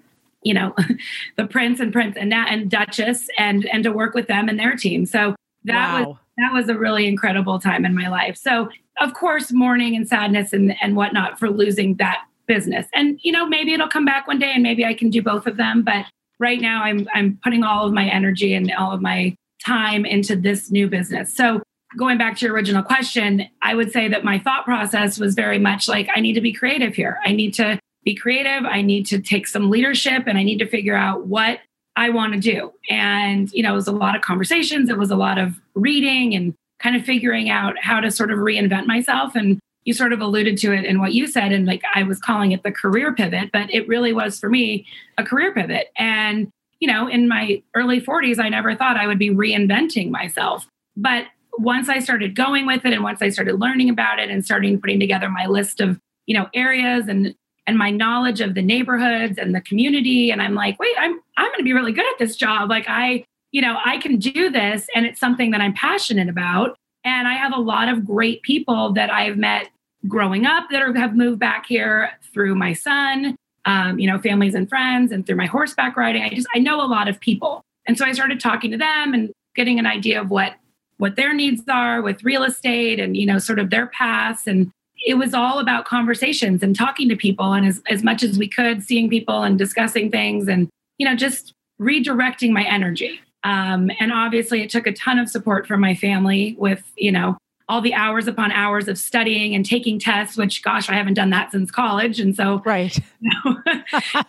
you 0.46 0.54
know 0.54 0.74
the 1.36 1.46
prince 1.46 1.80
and 1.80 1.92
prince 1.92 2.16
and 2.16 2.32
that 2.32 2.48
and 2.50 2.70
duchess 2.70 3.28
and 3.38 3.66
and 3.66 3.84
to 3.84 3.92
work 3.92 4.14
with 4.14 4.26
them 4.28 4.48
and 4.48 4.58
their 4.58 4.76
team 4.76 5.04
so 5.04 5.34
that 5.64 5.92
wow. 5.92 6.08
was 6.08 6.16
that 6.38 6.52
was 6.52 6.68
a 6.68 6.78
really 6.78 7.06
incredible 7.06 7.58
time 7.58 7.84
in 7.84 7.94
my 7.94 8.08
life 8.08 8.36
so 8.36 8.68
of 9.00 9.14
course 9.14 9.52
mourning 9.52 9.96
and 9.96 10.08
sadness 10.08 10.52
and 10.52 10.74
and 10.80 10.96
whatnot 10.96 11.38
for 11.38 11.50
losing 11.50 11.94
that 11.96 12.24
business 12.46 12.86
and 12.94 13.18
you 13.22 13.32
know 13.32 13.46
maybe 13.46 13.72
it'll 13.72 13.88
come 13.88 14.04
back 14.04 14.28
one 14.28 14.38
day 14.38 14.52
and 14.54 14.62
maybe 14.62 14.84
i 14.84 14.94
can 14.94 15.10
do 15.10 15.20
both 15.20 15.46
of 15.46 15.56
them 15.56 15.82
but 15.82 16.06
right 16.38 16.60
now 16.60 16.82
I'm 16.82 17.08
I'm 17.14 17.38
putting 17.42 17.62
all 17.62 17.86
of 17.86 17.92
my 17.92 18.08
energy 18.08 18.54
and 18.54 18.72
all 18.72 18.92
of 18.92 19.00
my 19.00 19.34
time 19.64 20.04
into 20.04 20.36
this 20.36 20.70
new 20.70 20.88
business. 20.88 21.34
So 21.34 21.62
going 21.96 22.18
back 22.18 22.36
to 22.36 22.46
your 22.46 22.54
original 22.54 22.82
question, 22.82 23.48
I 23.62 23.74
would 23.74 23.90
say 23.90 24.08
that 24.08 24.24
my 24.24 24.38
thought 24.38 24.64
process 24.64 25.18
was 25.18 25.34
very 25.34 25.58
much 25.58 25.88
like 25.88 26.08
I 26.14 26.20
need 26.20 26.34
to 26.34 26.40
be 26.40 26.52
creative 26.52 26.94
here. 26.94 27.18
I 27.24 27.32
need 27.32 27.54
to 27.54 27.78
be 28.06 28.14
creative. 28.14 28.64
I 28.64 28.80
need 28.80 29.04
to 29.06 29.20
take 29.20 29.46
some 29.46 29.68
leadership 29.68 30.22
and 30.26 30.38
I 30.38 30.44
need 30.44 30.58
to 30.60 30.66
figure 30.66 30.96
out 30.96 31.26
what 31.26 31.58
I 31.96 32.08
want 32.08 32.32
to 32.34 32.40
do. 32.40 32.72
And, 32.88 33.50
you 33.52 33.62
know, 33.62 33.72
it 33.72 33.76
was 33.76 33.88
a 33.88 33.92
lot 33.92 34.16
of 34.16 34.22
conversations, 34.22 34.88
it 34.88 34.96
was 34.96 35.10
a 35.10 35.16
lot 35.16 35.36
of 35.36 35.56
reading 35.74 36.34
and 36.34 36.54
kind 36.78 36.94
of 36.94 37.04
figuring 37.04 37.50
out 37.50 37.74
how 37.82 38.00
to 38.00 38.10
sort 38.10 38.30
of 38.30 38.38
reinvent 38.38 38.86
myself. 38.86 39.34
And 39.34 39.58
you 39.84 39.94
sort 39.94 40.12
of 40.12 40.20
alluded 40.20 40.58
to 40.58 40.72
it 40.72 40.84
in 40.84 41.00
what 41.00 41.14
you 41.14 41.28
said 41.28 41.52
and 41.52 41.64
like 41.64 41.80
i 41.94 42.02
was 42.02 42.18
calling 42.18 42.50
it 42.50 42.64
the 42.64 42.72
career 42.72 43.14
pivot 43.14 43.50
but 43.52 43.72
it 43.72 43.86
really 43.86 44.12
was 44.12 44.36
for 44.36 44.50
me 44.50 44.84
a 45.16 45.22
career 45.22 45.54
pivot 45.54 45.92
and 45.96 46.48
you 46.80 46.88
know 46.88 47.06
in 47.06 47.28
my 47.28 47.62
early 47.76 48.00
40s 48.00 48.40
i 48.40 48.48
never 48.48 48.74
thought 48.74 48.96
i 48.96 49.06
would 49.06 49.18
be 49.18 49.30
reinventing 49.30 50.10
myself 50.10 50.66
but 50.96 51.26
once 51.58 51.88
i 51.88 52.00
started 52.00 52.34
going 52.34 52.66
with 52.66 52.84
it 52.84 52.92
and 52.92 53.04
once 53.04 53.22
i 53.22 53.28
started 53.28 53.60
learning 53.60 53.88
about 53.88 54.18
it 54.18 54.28
and 54.28 54.44
starting 54.44 54.80
putting 54.80 54.98
together 54.98 55.30
my 55.30 55.46
list 55.46 55.80
of 55.80 56.00
you 56.26 56.36
know 56.36 56.48
areas 56.52 57.06
and 57.06 57.36
and 57.66 57.78
my 57.78 57.90
knowledge 57.90 58.40
of 58.40 58.54
the 58.54 58.62
neighborhoods 58.62 59.38
and 59.38 59.54
the 59.54 59.60
community. 59.60 60.30
And 60.30 60.40
i'm 60.42 60.54
like 60.54 60.78
wait 60.78 60.94
i'm 60.98 61.20
i'm 61.36 61.46
going 61.46 61.58
to 61.58 61.64
be 61.64 61.72
really 61.72 61.92
good 61.92 62.06
at 62.12 62.18
this 62.18 62.36
job. 62.36 62.70
Like 62.70 62.86
i 62.88 63.24
you 63.52 63.62
know 63.62 63.78
i 63.84 63.98
can 63.98 64.18
do 64.18 64.50
this 64.50 64.86
and 64.94 65.06
it's 65.06 65.20
something 65.20 65.50
that 65.52 65.60
i'm 65.60 65.74
passionate 65.74 66.28
about. 66.28 66.76
And 67.04 67.28
i 67.28 67.34
have 67.34 67.52
a 67.52 67.60
lot 67.60 67.88
of 67.88 68.04
great 68.04 68.42
people 68.42 68.92
that 68.94 69.10
i've 69.12 69.36
met 69.36 69.68
growing 70.08 70.46
up 70.46 70.68
that 70.70 70.82
are, 70.82 70.94
have 70.94 71.16
moved 71.16 71.38
back 71.38 71.66
here 71.66 72.10
through 72.32 72.54
my 72.54 72.72
son, 72.72 73.36
um, 73.64 73.98
you 73.98 74.10
know, 74.10 74.18
families 74.18 74.54
and 74.54 74.68
friends, 74.68 75.12
and 75.12 75.26
through 75.26 75.36
my 75.36 75.46
horseback 75.46 75.96
riding. 75.96 76.22
I 76.22 76.30
just 76.30 76.46
I 76.54 76.58
know 76.58 76.80
a 76.80 76.86
lot 76.86 77.08
of 77.08 77.20
people, 77.20 77.62
and 77.86 77.96
so 77.98 78.04
I 78.04 78.12
started 78.12 78.40
talking 78.40 78.70
to 78.70 78.76
them 78.76 79.14
and 79.14 79.32
getting 79.54 79.78
an 79.78 79.86
idea 79.86 80.20
of 80.20 80.30
what 80.30 80.54
what 80.98 81.16
their 81.16 81.34
needs 81.34 81.62
are 81.68 82.00
with 82.00 82.24
real 82.24 82.42
estate 82.42 83.00
and 83.00 83.16
you 83.16 83.26
know 83.26 83.38
sort 83.38 83.58
of 83.58 83.70
their 83.70 83.86
paths. 83.86 84.46
And 84.46 84.70
it 85.04 85.14
was 85.14 85.34
all 85.34 85.58
about 85.58 85.84
conversations 85.84 86.62
and 86.62 86.76
talking 86.76 87.08
to 87.08 87.16
people 87.16 87.52
and 87.52 87.66
as, 87.66 87.82
as 87.88 88.02
much 88.02 88.22
as 88.22 88.38
we 88.38 88.48
could 88.48 88.82
seeing 88.82 89.08
people 89.08 89.42
and 89.42 89.58
discussing 89.58 90.10
things 90.10 90.48
and 90.48 90.68
you 90.98 91.06
know 91.06 91.14
just 91.14 91.52
redirecting 91.80 92.50
my 92.50 92.64
energy 92.64 93.20
um, 93.44 93.90
and 94.00 94.12
obviously 94.12 94.62
it 94.62 94.70
took 94.70 94.86
a 94.86 94.92
ton 94.92 95.18
of 95.18 95.28
support 95.28 95.66
from 95.66 95.80
my 95.80 95.94
family 95.94 96.56
with 96.58 96.82
you 96.96 97.12
know 97.12 97.36
all 97.68 97.80
the 97.80 97.94
hours 97.94 98.28
upon 98.28 98.52
hours 98.52 98.88
of 98.88 98.96
studying 98.96 99.54
and 99.54 99.66
taking 99.66 99.98
tests, 99.98 100.36
which 100.36 100.62
gosh, 100.62 100.88
I 100.88 100.94
haven't 100.94 101.14
done 101.14 101.30
that 101.30 101.50
since 101.50 101.70
college. 101.70 102.20
And 102.20 102.36
so 102.36 102.62
right. 102.64 102.96
You 103.20 103.30
know, 103.44 103.60
that 103.92 104.26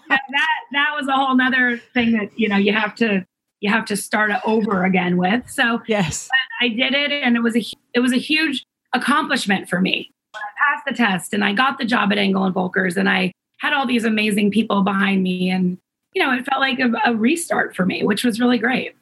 that 0.72 0.94
was 0.96 1.08
a 1.08 1.12
whole 1.12 1.36
nother 1.36 1.78
thing 1.94 2.14
that, 2.14 2.32
you 2.38 2.50
know, 2.50 2.58
you 2.58 2.74
have 2.74 2.96
to 2.96 3.26
you 3.60 3.72
have 3.72 3.86
to 3.86 3.98
start 3.98 4.32
over 4.46 4.84
again 4.84 5.18
with. 5.18 5.50
So 5.50 5.82
yes, 5.88 6.30
I 6.62 6.70
did 6.70 6.94
it 6.94 7.12
and 7.12 7.36
it 7.36 7.44
was 7.44 7.56
a 7.56 7.64
it 7.94 8.00
was 8.00 8.14
a 8.14 8.18
huge 8.18 8.64
accomplishment 8.94 9.70
for 9.70 9.82
me. 9.82 10.10
The 10.88 10.94
test 10.94 11.34
and 11.34 11.44
I 11.44 11.54
got 11.54 11.78
the 11.78 11.86
job 11.86 12.12
at 12.12 12.18
Engel 12.18 12.46
and 12.46 12.56
Volkers 12.56 12.96
and 12.98 13.10
I 13.10 13.32
had 13.60 13.74
all 13.74 13.86
these 13.86 14.06
amazing 14.06 14.52
people 14.52 14.84
behind 14.84 15.22
me 15.22 15.50
and 15.50 15.78
you 16.18 16.24
know, 16.24 16.34
it 16.34 16.46
felt 16.46 16.62
like 16.62 16.80
a, 16.80 16.92
a 17.06 17.16
restart 17.16 17.76
for 17.76 17.86
me, 17.86 18.04
which 18.04 18.24
was 18.24 18.40
really 18.40 18.58
great. 18.58 18.96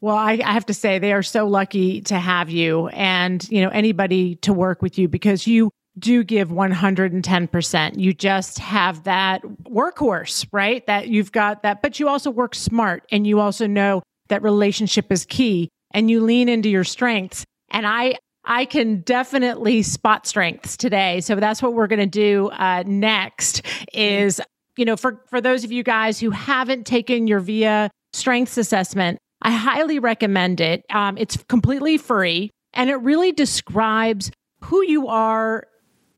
Well, 0.00 0.16
I, 0.16 0.40
I, 0.44 0.52
have 0.52 0.66
to 0.66 0.74
say 0.74 0.98
they 0.98 1.12
are 1.12 1.22
so 1.22 1.46
lucky 1.46 2.00
to 2.02 2.18
have 2.18 2.48
you 2.48 2.88
and, 2.88 3.46
you 3.50 3.62
know, 3.62 3.68
anybody 3.68 4.36
to 4.36 4.52
work 4.52 4.80
with 4.80 4.98
you 4.98 5.08
because 5.08 5.46
you 5.46 5.70
do 5.98 6.24
give 6.24 6.48
110%. 6.48 7.98
You 7.98 8.14
just 8.14 8.58
have 8.58 9.04
that 9.04 9.42
workhorse, 9.64 10.46
right? 10.52 10.86
That 10.86 11.08
you've 11.08 11.32
got 11.32 11.62
that, 11.62 11.82
but 11.82 12.00
you 12.00 12.08
also 12.08 12.30
work 12.30 12.54
smart 12.54 13.04
and 13.10 13.26
you 13.26 13.40
also 13.40 13.66
know 13.66 14.02
that 14.28 14.42
relationship 14.42 15.12
is 15.12 15.24
key 15.26 15.68
and 15.92 16.10
you 16.10 16.22
lean 16.22 16.48
into 16.48 16.68
your 16.68 16.84
strengths. 16.84 17.44
And 17.70 17.86
I, 17.86 18.16
I 18.44 18.64
can 18.64 19.00
definitely 19.00 19.82
spot 19.82 20.26
strengths 20.26 20.76
today. 20.76 21.20
So 21.20 21.36
that's 21.36 21.62
what 21.62 21.74
we're 21.74 21.86
going 21.86 22.00
to 22.00 22.06
do 22.06 22.48
uh, 22.48 22.84
next 22.86 23.62
is, 23.92 24.40
you 24.76 24.84
know, 24.84 24.96
for, 24.96 25.22
for 25.28 25.40
those 25.40 25.64
of 25.64 25.72
you 25.72 25.82
guys 25.82 26.20
who 26.20 26.30
haven't 26.30 26.86
taken 26.86 27.26
your 27.26 27.40
VIA 27.40 27.90
strengths 28.12 28.58
assessment, 28.58 29.18
I 29.42 29.50
highly 29.50 29.98
recommend 29.98 30.60
it. 30.60 30.84
Um, 30.90 31.18
it's 31.18 31.36
completely 31.48 31.98
free 31.98 32.50
and 32.72 32.90
it 32.90 32.96
really 32.96 33.32
describes 33.32 34.30
who 34.60 34.82
you 34.82 35.08
are 35.08 35.66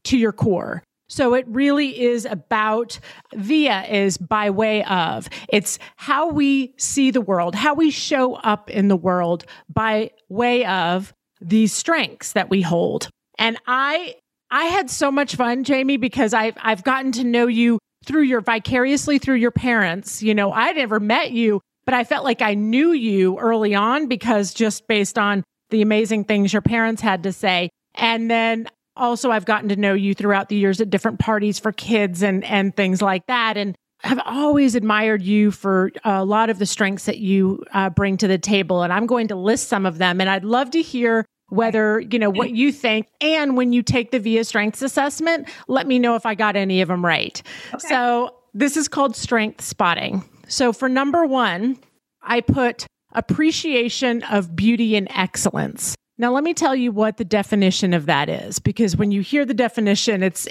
to 0.05 0.17
your 0.17 0.33
core. 0.33 0.83
So 1.09 1.35
it 1.35 1.47
really 1.47 2.01
is 2.01 2.25
about 2.25 2.99
via 3.35 3.83
is 3.85 4.19
by 4.19 4.51
way 4.51 4.83
of 4.85 5.29
it's 5.49 5.79
how 5.95 6.31
we 6.31 6.75
see 6.79 7.13
the 7.13 7.21
world, 7.21 7.55
how 7.55 7.75
we 7.75 7.91
show 7.91 8.35
up 8.35 8.71
in 8.71 8.89
the 8.89 8.97
world 8.97 9.45
by 9.73 10.11
way 10.29 10.65
of 10.67 11.15
these 11.41 11.73
strengths 11.73 12.33
that 12.33 12.51
we 12.51 12.63
hold. 12.63 13.09
And 13.39 13.59
I 13.67 14.17
I 14.51 14.65
had 14.65 14.91
so 14.91 15.11
much 15.11 15.37
fun, 15.37 15.65
Jaime, 15.65 15.97
because 15.97 16.33
I've 16.35 16.57
I've 16.63 16.85
gotten 16.85 17.13
to 17.13 17.25
know 17.25 17.47
you 17.47 17.79
through 18.05 18.23
your 18.23 18.41
vicariously 18.41 19.19
through 19.19 19.37
your 19.37 19.51
parents. 19.51 20.23
You 20.23 20.35
know, 20.35 20.53
I'd 20.53 20.77
never 20.77 21.01
met 21.01 21.33
you, 21.33 21.61
but 21.85 21.95
I 21.95 22.05
felt 22.05 22.25
like 22.25 22.43
I 22.43 22.55
knew 22.55 22.93
you 22.93 23.39
early 23.39 23.75
on 23.75 24.07
because 24.07 24.55
just 24.55 24.87
based 24.87 25.19
on 25.19 25.43
the 25.71 25.83
amazing 25.83 26.25
things 26.25 26.53
your 26.53 26.63
parents 26.63 27.03
had 27.03 27.25
to 27.25 27.33
say. 27.33 27.71
And 27.95 28.31
then 28.31 28.69
also 28.97 29.31
I've 29.31 29.45
gotten 29.45 29.69
to 29.71 29.77
know 29.77 29.95
you 29.95 30.15
throughout 30.15 30.49
the 30.49 30.57
years 30.57 30.81
at 30.81 30.91
different 30.91 31.19
parties 31.19 31.59
for 31.59 31.73
kids 31.73 32.23
and 32.23 32.45
and 32.45 32.75
things 32.75 33.03
like 33.03 33.27
that 33.27 33.57
and 33.57 33.77
I've 34.07 34.21
always 34.25 34.75
admired 34.75 35.23
you 35.23 35.51
for 35.51 35.93
a 36.05 36.25
lot 36.25 36.51
of 36.51 36.59
the 36.59 36.67
strengths 36.67 37.05
that 37.07 37.19
you 37.19 37.65
uh, 37.73 37.91
bring 37.91 38.17
to 38.19 38.29
the 38.29 38.39
table 38.39 38.83
and 38.83 38.93
I'm 38.93 39.07
going 39.07 39.29
to 39.29 39.37
list 39.37 39.69
some 39.69 39.87
of 39.87 39.99
them 39.99 40.21
and 40.21 40.31
I'd 40.31 40.45
love 40.45 40.71
to 40.73 40.83
hear 40.83 41.25
whether 41.49 42.01
you 42.01 42.19
know 42.19 42.31
what 42.31 42.51
you 42.51 42.73
think 42.73 43.07
and 43.21 43.57
when 43.57 43.73
you 43.73 43.81
take 43.81 44.11
the 44.11 44.19
via 44.19 44.43
strengths 44.43 44.83
assessment 44.83 45.49
let 45.69 45.87
me 45.87 45.97
know 45.97 46.17
if 46.17 46.27
i 46.27 46.35
got 46.35 46.57
any 46.57 46.81
of 46.81 46.89
them 46.89 47.05
right 47.05 47.41
okay. 47.73 47.87
so 47.87 48.35
this 48.53 48.77
is 48.77 48.89
called 48.89 49.15
strength 49.15 49.61
spotting 49.61 50.25
so 50.49 50.73
for 50.73 50.89
number 50.89 51.27
one, 51.27 51.79
I 52.23 52.41
put 52.41 52.87
appreciation 53.13 54.23
of 54.25 54.55
beauty 54.55 54.97
and 54.97 55.09
excellence. 55.11 55.95
Now 56.19 56.33
let 56.33 56.45
me 56.45 56.55
tell 56.55 56.75
you 56.75 56.93
what 56.93 57.19
the 57.19 57.25
definition 57.25 57.93
of 57.93 58.07
that 58.07 58.29
is 58.29 58.59
because 58.59 58.97
when 58.97 59.11
you 59.11 59.21
hear 59.21 59.45
the 59.45 59.55
definition 59.55 60.23
it's 60.23 60.49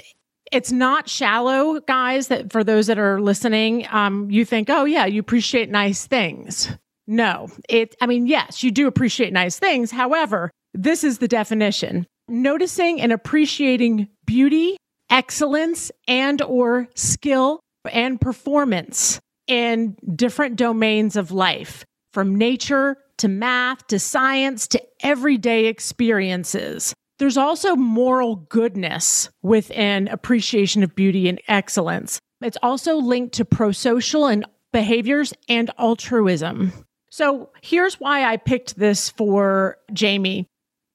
it's 0.52 0.72
not 0.72 1.08
shallow 1.08 1.80
guys 1.80 2.28
that 2.28 2.52
for 2.52 2.62
those 2.62 2.86
that 2.86 2.98
are 2.98 3.20
listening 3.20 3.86
um, 3.90 4.30
you 4.30 4.44
think 4.44 4.68
oh 4.70 4.84
yeah 4.84 5.06
you 5.06 5.20
appreciate 5.20 5.70
nice 5.70 6.06
things. 6.06 6.70
No 7.06 7.48
it 7.68 7.94
i 8.00 8.06
mean 8.06 8.26
yes 8.26 8.62
you 8.62 8.70
do 8.70 8.86
appreciate 8.86 9.32
nice 9.32 9.58
things. 9.58 9.90
However 9.90 10.50
this 10.74 11.04
is 11.04 11.18
the 11.18 11.28
definition. 11.28 12.06
Noticing 12.28 13.00
and 13.00 13.12
appreciating 13.12 14.08
beauty 14.26 14.76
excellence 15.10 15.90
and 16.08 16.42
or 16.42 16.88
skill 16.94 17.60
and 17.90 18.20
performance 18.20 19.20
in 19.46 19.96
different 20.14 20.56
domains 20.56 21.16
of 21.16 21.30
life, 21.30 21.84
from 22.12 22.34
nature 22.36 22.96
to 23.18 23.28
math 23.28 23.86
to 23.86 23.98
science 23.98 24.66
to 24.68 24.82
everyday 25.02 25.66
experiences. 25.66 26.92
There's 27.18 27.36
also 27.36 27.76
moral 27.76 28.36
goodness 28.36 29.30
within 29.42 30.08
appreciation 30.08 30.82
of 30.82 30.94
beauty 30.94 31.28
and 31.28 31.40
excellence. 31.48 32.20
It's 32.42 32.58
also 32.62 32.96
linked 32.96 33.34
to 33.36 33.44
prosocial 33.44 34.30
and 34.30 34.44
behaviors 34.72 35.32
and 35.48 35.70
altruism. 35.78 36.72
So 37.10 37.50
here's 37.62 37.98
why 37.98 38.24
I 38.24 38.36
picked 38.36 38.76
this 38.76 39.08
for 39.08 39.78
Jaime. 39.98 40.46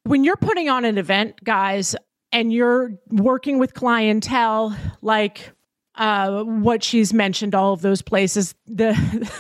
When 0.04 0.24
you're 0.24 0.36
putting 0.36 0.70
on 0.70 0.86
an 0.86 1.00
event, 1.00 1.44
guys, 1.44 1.96
and 2.32 2.54
you're 2.54 2.94
working 3.10 3.58
with 3.58 3.74
clientele 3.74 4.76
like 5.02 5.52
uh, 5.96 6.44
what 6.44 6.84
she's 6.84 7.14
mentioned, 7.14 7.56
all 7.56 7.74
of 7.74 7.82
those 7.82 8.02
places, 8.02 8.56
the, 8.68 8.94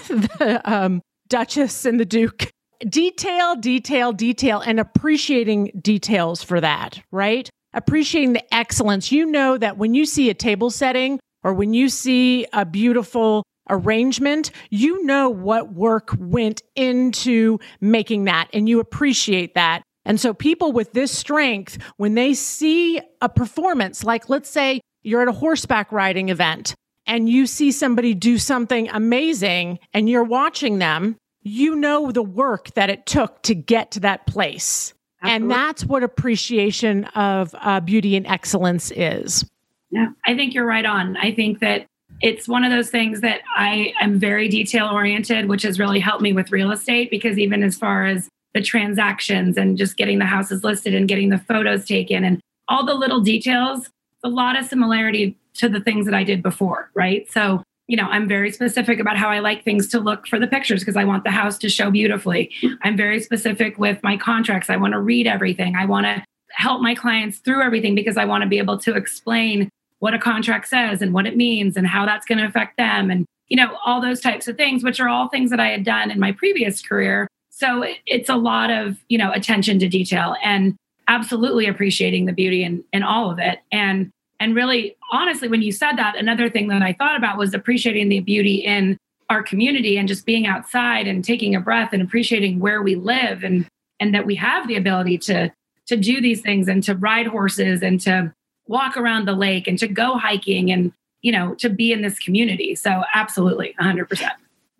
the 0.39 0.61
um, 0.65 1.01
Duchess 1.29 1.85
and 1.85 1.99
the 1.99 2.05
Duke. 2.05 2.51
Detail, 2.89 3.55
detail, 3.55 4.11
detail, 4.11 4.59
and 4.59 4.79
appreciating 4.79 5.71
details 5.81 6.41
for 6.41 6.59
that, 6.61 7.01
right? 7.11 7.49
Appreciating 7.73 8.33
the 8.33 8.53
excellence. 8.53 9.11
You 9.11 9.25
know 9.25 9.57
that 9.57 9.77
when 9.77 9.93
you 9.93 10.05
see 10.05 10.29
a 10.29 10.33
table 10.33 10.69
setting 10.69 11.19
or 11.43 11.53
when 11.53 11.73
you 11.73 11.89
see 11.89 12.47
a 12.53 12.65
beautiful 12.65 13.43
arrangement, 13.69 14.51
you 14.69 15.03
know 15.05 15.29
what 15.29 15.73
work 15.73 16.15
went 16.19 16.61
into 16.75 17.59
making 17.79 18.25
that 18.25 18.49
and 18.53 18.67
you 18.67 18.79
appreciate 18.79 19.53
that. 19.55 19.83
And 20.03 20.19
so 20.19 20.33
people 20.33 20.71
with 20.71 20.93
this 20.93 21.15
strength, 21.15 21.77
when 21.97 22.15
they 22.15 22.33
see 22.33 22.99
a 23.21 23.29
performance, 23.29 24.03
like 24.03 24.29
let's 24.29 24.49
say 24.49 24.81
you're 25.03 25.21
at 25.21 25.27
a 25.27 25.33
horseback 25.33 25.91
riding 25.91 26.29
event 26.29 26.73
and 27.05 27.29
you 27.29 27.45
see 27.45 27.71
somebody 27.71 28.13
do 28.13 28.37
something 28.37 28.89
amazing 28.89 29.79
and 29.93 30.09
you're 30.09 30.23
watching 30.23 30.79
them, 30.79 31.15
you 31.43 31.75
know 31.75 32.11
the 32.11 32.23
work 32.23 32.71
that 32.75 32.89
it 32.89 33.05
took 33.05 33.41
to 33.43 33.55
get 33.55 33.91
to 33.91 33.99
that 34.01 34.27
place. 34.27 34.93
Absolutely. 35.21 35.43
And 35.43 35.51
that's 35.51 35.85
what 35.85 36.03
appreciation 36.03 37.05
of 37.15 37.53
uh, 37.59 37.79
beauty 37.79 38.15
and 38.15 38.25
excellence 38.25 38.91
is. 38.95 39.45
Yeah, 39.91 40.07
I 40.25 40.35
think 40.35 40.53
you're 40.53 40.65
right 40.65 40.85
on. 40.85 41.17
I 41.17 41.33
think 41.33 41.59
that 41.59 41.85
it's 42.21 42.47
one 42.47 42.63
of 42.63 42.71
those 42.71 42.89
things 42.89 43.21
that 43.21 43.41
I 43.55 43.93
am 43.99 44.19
very 44.19 44.47
detail 44.47 44.87
oriented, 44.87 45.47
which 45.47 45.63
has 45.63 45.79
really 45.79 45.99
helped 45.99 46.21
me 46.21 46.33
with 46.33 46.51
real 46.51 46.71
estate 46.71 47.09
because 47.09 47.37
even 47.37 47.63
as 47.63 47.75
far 47.75 48.05
as 48.05 48.29
the 48.53 48.61
transactions 48.61 49.57
and 49.57 49.77
just 49.77 49.97
getting 49.97 50.19
the 50.19 50.25
houses 50.25 50.63
listed 50.63 50.93
and 50.93 51.07
getting 51.07 51.29
the 51.29 51.37
photos 51.37 51.85
taken 51.85 52.23
and 52.23 52.39
all 52.67 52.85
the 52.85 52.93
little 52.93 53.21
details, 53.21 53.89
a 54.23 54.29
lot 54.29 54.57
of 54.57 54.65
similarity 54.65 55.37
to 55.55 55.67
the 55.67 55.81
things 55.81 56.05
that 56.05 56.13
I 56.13 56.23
did 56.23 56.43
before, 56.43 56.89
right? 56.93 57.29
So, 57.31 57.63
you 57.87 57.97
know, 57.97 58.05
I'm 58.05 58.27
very 58.27 58.51
specific 58.51 58.99
about 58.99 59.17
how 59.17 59.29
I 59.29 59.39
like 59.39 59.63
things 59.63 59.87
to 59.89 59.99
look 59.99 60.27
for 60.27 60.39
the 60.39 60.47
pictures 60.47 60.81
because 60.81 60.95
I 60.95 61.03
want 61.03 61.23
the 61.23 61.31
house 61.31 61.57
to 61.59 61.69
show 61.69 61.91
beautifully. 61.91 62.51
I'm 62.83 62.95
very 62.95 63.19
specific 63.19 63.77
with 63.77 64.01
my 64.01 64.17
contracts. 64.17 64.69
I 64.69 64.77
want 64.77 64.93
to 64.93 64.99
read 64.99 65.27
everything. 65.27 65.75
I 65.75 65.85
want 65.85 66.05
to 66.05 66.23
help 66.51 66.81
my 66.81 66.95
clients 66.95 67.39
through 67.39 67.63
everything 67.63 67.95
because 67.95 68.17
I 68.17 68.25
want 68.25 68.43
to 68.43 68.49
be 68.49 68.57
able 68.57 68.77
to 68.79 68.95
explain 68.95 69.69
what 69.99 70.13
a 70.13 70.19
contract 70.19 70.67
says 70.67 71.01
and 71.01 71.13
what 71.13 71.27
it 71.27 71.37
means 71.37 71.77
and 71.77 71.87
how 71.87 72.05
that's 72.05 72.25
going 72.25 72.39
to 72.39 72.45
affect 72.45 72.77
them 72.77 73.09
and 73.11 73.25
you 73.47 73.57
know 73.57 73.77
all 73.85 74.01
those 74.01 74.19
types 74.19 74.47
of 74.47 74.57
things 74.57 74.83
which 74.83 74.99
are 74.99 75.07
all 75.07 75.29
things 75.29 75.49
that 75.51 75.59
I 75.59 75.67
had 75.67 75.83
done 75.83 76.11
in 76.11 76.19
my 76.19 76.31
previous 76.31 76.81
career 76.81 77.27
so 77.49 77.85
it's 78.05 78.29
a 78.29 78.35
lot 78.35 78.71
of 78.71 78.97
you 79.09 79.17
know 79.17 79.31
attention 79.31 79.79
to 79.79 79.87
detail 79.87 80.35
and 80.43 80.75
absolutely 81.07 81.67
appreciating 81.67 82.25
the 82.25 82.33
beauty 82.33 82.63
in, 82.63 82.83
in 82.91 83.03
all 83.03 83.29
of 83.29 83.37
it 83.37 83.59
and 83.71 84.11
and 84.41 84.55
really 84.55 84.97
honestly 85.13 85.47
when 85.47 85.61
you 85.61 85.71
said 85.71 85.93
that 85.93 86.17
another 86.17 86.49
thing 86.49 86.67
that 86.67 86.81
i 86.81 86.91
thought 86.91 87.15
about 87.15 87.37
was 87.37 87.53
appreciating 87.53 88.09
the 88.09 88.19
beauty 88.19 88.55
in 88.55 88.97
our 89.29 89.41
community 89.41 89.97
and 89.97 90.09
just 90.09 90.25
being 90.25 90.45
outside 90.45 91.07
and 91.07 91.23
taking 91.23 91.55
a 91.55 91.61
breath 91.61 91.93
and 91.93 92.01
appreciating 92.01 92.59
where 92.59 92.81
we 92.81 92.95
live 92.95 93.43
and 93.43 93.65
and 94.01 94.13
that 94.13 94.25
we 94.25 94.35
have 94.35 94.67
the 94.67 94.75
ability 94.75 95.17
to 95.17 95.49
to 95.87 95.95
do 95.95 96.21
these 96.21 96.41
things 96.41 96.67
and 96.67 96.83
to 96.83 96.95
ride 96.95 97.27
horses 97.27 97.81
and 97.81 98.01
to 98.01 98.33
walk 98.67 98.97
around 98.97 99.27
the 99.27 99.33
lake 99.33 99.67
and 99.67 99.79
to 99.79 99.87
go 99.87 100.17
hiking 100.17 100.71
and 100.71 100.91
you 101.21 101.31
know 101.31 101.55
to 101.55 101.69
be 101.69 101.91
in 101.91 102.01
this 102.01 102.19
community. 102.19 102.75
So 102.75 103.03
absolutely 103.13 103.73
100% 103.79 104.29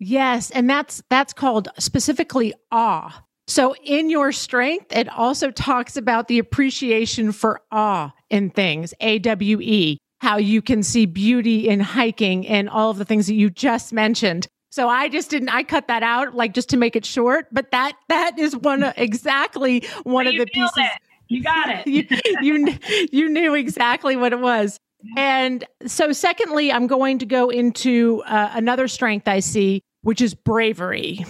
Yes, 0.04 0.50
and 0.50 0.68
that's 0.68 1.00
that's 1.10 1.32
called 1.32 1.68
specifically 1.78 2.52
awe. 2.72 3.24
So 3.46 3.76
in 3.84 4.10
your 4.10 4.32
strength, 4.32 4.94
it 4.96 5.08
also 5.08 5.52
talks 5.52 5.96
about 5.96 6.26
the 6.26 6.40
appreciation 6.40 7.30
for 7.30 7.60
awe 7.70 8.12
in 8.32 8.50
things, 8.50 8.92
A 9.00 9.18
W 9.20 9.60
E, 9.60 9.98
how 10.20 10.36
you 10.36 10.60
can 10.62 10.82
see 10.82 11.06
beauty 11.06 11.68
in 11.68 11.80
hiking 11.80 12.46
and 12.46 12.68
all 12.68 12.90
of 12.90 12.98
the 12.98 13.04
things 13.04 13.26
that 13.28 13.34
you 13.34 13.50
just 13.50 13.92
mentioned. 13.92 14.48
So 14.70 14.88
I 14.88 15.08
just 15.08 15.30
didn't 15.30 15.50
I 15.50 15.62
cut 15.62 15.88
that 15.88 16.02
out 16.02 16.34
like 16.34 16.54
just 16.54 16.70
to 16.70 16.76
make 16.76 16.96
it 16.96 17.04
short, 17.04 17.46
but 17.52 17.70
that 17.70 17.92
that 18.08 18.38
is 18.38 18.56
one 18.56 18.82
of 18.82 18.94
exactly 18.96 19.86
one 20.02 20.26
of 20.26 20.34
the 20.36 20.46
pieces. 20.46 20.72
It. 20.76 20.92
You 21.28 21.42
got 21.42 21.68
it. 21.68 21.86
you, 21.86 22.06
you 22.40 22.78
you 23.12 23.28
knew 23.28 23.54
exactly 23.54 24.16
what 24.16 24.32
it 24.32 24.40
was. 24.40 24.78
And 25.16 25.64
so 25.86 26.12
secondly, 26.12 26.72
I'm 26.72 26.86
going 26.86 27.18
to 27.18 27.26
go 27.26 27.50
into 27.50 28.22
uh, 28.24 28.50
another 28.54 28.86
strength 28.88 29.28
I 29.28 29.40
see 29.40 29.82
which 30.02 30.20
is 30.20 30.34
bravery. 30.34 31.24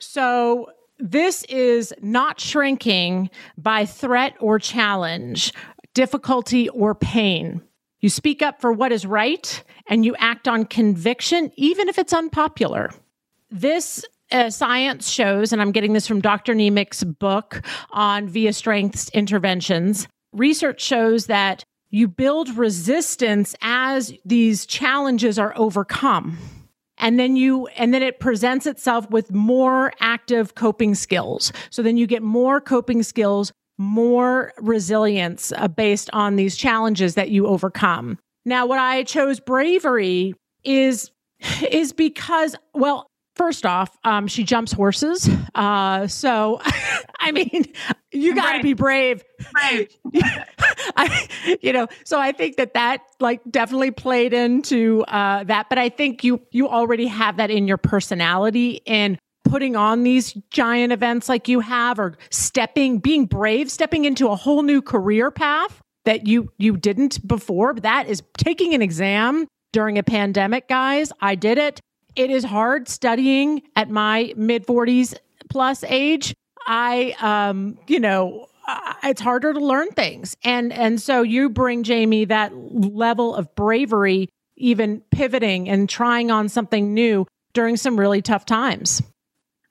So, 0.00 0.70
this 0.98 1.44
is 1.44 1.94
not 2.02 2.40
shrinking 2.40 3.30
by 3.56 3.86
threat 3.86 4.34
or 4.40 4.58
challenge, 4.58 5.52
difficulty 5.98 6.68
or 6.68 6.94
pain. 6.94 7.60
You 7.98 8.08
speak 8.08 8.40
up 8.40 8.60
for 8.60 8.72
what 8.72 8.92
is 8.92 9.04
right 9.04 9.64
and 9.88 10.04
you 10.04 10.14
act 10.20 10.46
on 10.46 10.64
conviction, 10.64 11.50
even 11.56 11.88
if 11.88 11.98
it's 11.98 12.12
unpopular. 12.12 12.92
This 13.50 14.04
uh, 14.30 14.48
science 14.50 15.10
shows, 15.10 15.52
and 15.52 15.60
I'm 15.60 15.72
getting 15.72 15.94
this 15.94 16.06
from 16.06 16.20
Dr. 16.20 16.54
Niemiec's 16.54 17.02
book 17.02 17.62
on 17.90 18.28
Via 18.28 18.52
Strengths 18.52 19.08
interventions. 19.08 20.06
Research 20.32 20.80
shows 20.80 21.26
that 21.26 21.64
you 21.90 22.06
build 22.06 22.56
resistance 22.56 23.56
as 23.60 24.14
these 24.24 24.66
challenges 24.66 25.36
are 25.36 25.52
overcome 25.56 26.38
and 26.98 27.18
then 27.18 27.34
you 27.34 27.66
and 27.68 27.92
then 27.92 28.02
it 28.02 28.20
presents 28.20 28.66
itself 28.66 29.08
with 29.10 29.32
more 29.32 29.92
active 30.00 30.54
coping 30.54 30.94
skills 30.94 31.52
so 31.70 31.82
then 31.82 31.96
you 31.96 32.06
get 32.06 32.22
more 32.22 32.60
coping 32.60 33.02
skills 33.02 33.52
more 33.78 34.52
resilience 34.58 35.52
uh, 35.56 35.68
based 35.68 36.10
on 36.12 36.36
these 36.36 36.56
challenges 36.56 37.14
that 37.14 37.30
you 37.30 37.46
overcome. 37.46 38.18
Now 38.44 38.66
what 38.66 38.78
i 38.78 39.04
chose 39.04 39.40
bravery 39.40 40.34
is 40.64 41.10
is 41.70 41.92
because 41.92 42.56
well 42.74 43.06
first 43.36 43.64
off 43.64 43.96
um, 44.04 44.26
she 44.26 44.42
jumps 44.42 44.72
horses. 44.72 45.30
Uh, 45.54 46.06
so 46.06 46.60
i 47.20 47.30
mean 47.32 47.66
you 48.12 48.34
got 48.34 48.56
to 48.56 48.62
be 48.62 48.72
brave. 48.72 49.22
Right. 49.54 49.92
I, 50.96 51.28
you 51.60 51.72
know, 51.72 51.88
so 52.04 52.18
I 52.18 52.32
think 52.32 52.56
that 52.56 52.74
that 52.74 53.02
like 53.20 53.40
definitely 53.50 53.90
played 53.90 54.32
into 54.32 55.04
uh, 55.08 55.44
that. 55.44 55.68
But 55.68 55.78
I 55.78 55.88
think 55.88 56.24
you 56.24 56.40
you 56.50 56.68
already 56.68 57.06
have 57.06 57.36
that 57.36 57.50
in 57.50 57.68
your 57.68 57.76
personality 57.76 58.80
and 58.86 59.18
putting 59.48 59.76
on 59.76 60.02
these 60.02 60.34
giant 60.50 60.92
events 60.92 61.28
like 61.28 61.48
you 61.48 61.60
have, 61.60 61.98
or 61.98 62.16
stepping, 62.30 62.98
being 62.98 63.26
brave, 63.26 63.70
stepping 63.70 64.04
into 64.04 64.28
a 64.28 64.36
whole 64.36 64.62
new 64.62 64.82
career 64.82 65.30
path 65.30 65.80
that 66.04 66.26
you 66.26 66.52
you 66.58 66.76
didn't 66.76 67.26
before. 67.26 67.74
That 67.74 68.08
is 68.08 68.22
taking 68.36 68.74
an 68.74 68.82
exam 68.82 69.46
during 69.72 69.98
a 69.98 70.02
pandemic, 70.02 70.68
guys. 70.68 71.12
I 71.20 71.34
did 71.34 71.58
it. 71.58 71.80
It 72.16 72.30
is 72.30 72.44
hard 72.44 72.88
studying 72.88 73.62
at 73.76 73.90
my 73.90 74.32
mid 74.36 74.66
40s 74.66 75.14
plus 75.48 75.84
age. 75.84 76.34
I 76.66 77.14
um, 77.20 77.78
you 77.86 78.00
know, 78.00 78.46
it's 79.02 79.20
harder 79.20 79.52
to 79.52 79.60
learn 79.60 79.88
things. 79.90 80.36
And 80.44 80.72
and 80.72 81.00
so 81.00 81.22
you 81.22 81.48
bring 81.48 81.84
Jaime 81.84 82.24
that 82.26 82.52
level 82.54 83.34
of 83.34 83.54
bravery 83.54 84.28
even 84.56 85.02
pivoting 85.10 85.68
and 85.68 85.88
trying 85.88 86.30
on 86.30 86.48
something 86.48 86.92
new 86.92 87.26
during 87.52 87.76
some 87.76 87.98
really 87.98 88.22
tough 88.22 88.44
times. 88.44 89.02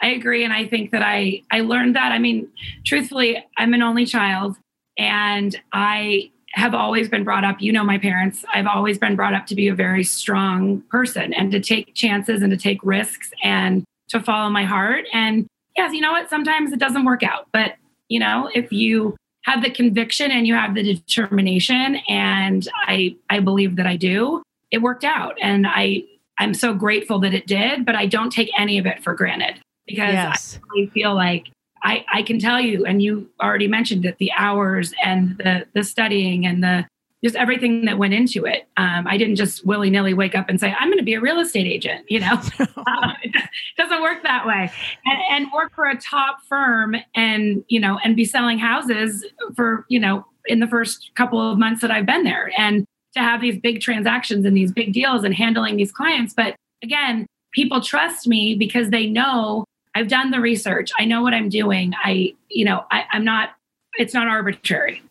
I 0.01 0.09
agree 0.09 0.43
and 0.43 0.53
I 0.53 0.67
think 0.67 0.91
that 0.91 1.01
I 1.01 1.43
I 1.51 1.61
learned 1.61 1.95
that. 1.95 2.11
I 2.11 2.19
mean, 2.19 2.47
truthfully, 2.85 3.43
I'm 3.57 3.73
an 3.73 3.81
only 3.81 4.05
child 4.05 4.57
and 4.97 5.59
I 5.73 6.31
have 6.53 6.73
always 6.73 7.07
been 7.07 7.23
brought 7.23 7.43
up, 7.43 7.61
you 7.61 7.71
know 7.71 7.83
my 7.83 7.97
parents, 7.97 8.43
I've 8.51 8.65
always 8.65 8.97
been 8.97 9.15
brought 9.15 9.33
up 9.33 9.45
to 9.47 9.55
be 9.55 9.67
a 9.67 9.75
very 9.75 10.03
strong 10.03 10.81
person 10.89 11.33
and 11.33 11.51
to 11.51 11.59
take 11.59 11.93
chances 11.93 12.41
and 12.41 12.51
to 12.51 12.57
take 12.57 12.79
risks 12.83 13.31
and 13.43 13.83
to 14.09 14.19
follow 14.19 14.49
my 14.49 14.63
heart. 14.63 15.05
And 15.13 15.45
yes, 15.75 15.93
you 15.93 16.01
know 16.01 16.11
what, 16.11 16.29
sometimes 16.29 16.71
it 16.71 16.79
doesn't 16.79 17.05
work 17.05 17.21
out, 17.21 17.47
but 17.51 17.75
you 18.09 18.19
know 18.19 18.49
if 18.53 18.71
you 18.71 19.15
have 19.43 19.63
the 19.63 19.69
conviction 19.69 20.31
and 20.31 20.45
you 20.45 20.53
have 20.53 20.75
the 20.75 20.83
determination 20.83 21.97
and 22.07 22.67
i 22.85 23.15
i 23.29 23.39
believe 23.39 23.75
that 23.75 23.87
i 23.87 23.95
do 23.95 24.41
it 24.71 24.79
worked 24.79 25.03
out. 25.03 25.37
And 25.41 25.65
i 25.67 26.03
i'm 26.39 26.53
so 26.53 26.73
grateful 26.73 27.19
that 27.19 27.33
it 27.33 27.47
did 27.47 27.85
but 27.85 27.95
i 27.95 28.05
don't 28.05 28.31
take 28.31 28.49
any 28.57 28.77
of 28.77 28.85
it 28.85 29.03
for 29.03 29.13
granted 29.13 29.59
because 29.87 30.13
yes. 30.13 30.59
i 30.61 30.67
really 30.73 30.87
feel 30.89 31.15
like 31.15 31.47
I, 31.83 32.05
I 32.11 32.23
can 32.23 32.39
tell 32.39 32.59
you, 32.59 32.85
and 32.85 33.01
you 33.01 33.29
already 33.41 33.67
mentioned 33.67 34.05
it, 34.05 34.17
the 34.17 34.31
hours 34.33 34.93
and 35.05 35.37
the 35.37 35.67
the 35.73 35.83
studying 35.83 36.45
and 36.45 36.63
the 36.63 36.85
just 37.23 37.35
everything 37.35 37.85
that 37.85 37.97
went 37.97 38.13
into 38.13 38.45
it. 38.45 38.67
Um, 38.77 39.07
I 39.07 39.17
didn't 39.17 39.37
just 39.37 39.65
willy 39.65 39.89
nilly 39.89 40.13
wake 40.13 40.35
up 40.35 40.49
and 40.49 40.59
say, 40.59 40.75
I'm 40.77 40.87
going 40.87 40.99
to 40.99 41.03
be 41.03 41.15
a 41.15 41.21
real 41.21 41.39
estate 41.39 41.65
agent. 41.65 42.05
You 42.09 42.19
know, 42.19 42.39
uh, 42.59 43.13
it 43.23 43.33
doesn't 43.77 44.01
work 44.01 44.21
that 44.23 44.45
way. 44.45 44.71
And, 45.05 45.19
and 45.31 45.51
work 45.51 45.73
for 45.73 45.85
a 45.85 45.97
top 45.97 46.37
firm 46.47 46.95
and, 47.15 47.63
you 47.69 47.79
know, 47.79 47.99
and 48.03 48.15
be 48.15 48.23
selling 48.23 48.59
houses 48.59 49.25
for, 49.55 49.85
you 49.89 49.99
know, 49.99 50.25
in 50.45 50.59
the 50.59 50.67
first 50.67 51.11
couple 51.15 51.41
of 51.41 51.57
months 51.57 51.81
that 51.81 51.89
I've 51.89 52.05
been 52.05 52.23
there 52.23 52.51
and 52.57 52.85
to 53.13 53.19
have 53.19 53.41
these 53.41 53.57
big 53.57 53.81
transactions 53.81 54.45
and 54.45 54.55
these 54.55 54.71
big 54.71 54.93
deals 54.93 55.23
and 55.23 55.33
handling 55.33 55.75
these 55.75 55.91
clients. 55.91 56.35
But 56.35 56.55
again, 56.83 57.25
people 57.51 57.81
trust 57.81 58.27
me 58.27 58.53
because 58.53 58.91
they 58.91 59.07
know 59.07 59.65
I've 59.97 60.07
done 60.07 60.29
the 60.29 60.39
research. 60.39 60.91
I 60.99 61.05
know 61.05 61.23
what 61.23 61.33
I'm 61.33 61.49
doing. 61.49 61.93
I, 62.03 62.35
you 62.49 62.65
know, 62.65 62.85
I, 62.91 63.05
I'm 63.11 63.25
not, 63.25 63.55
it's 63.97 64.13
not 64.13 64.27
arbitrary. 64.27 65.01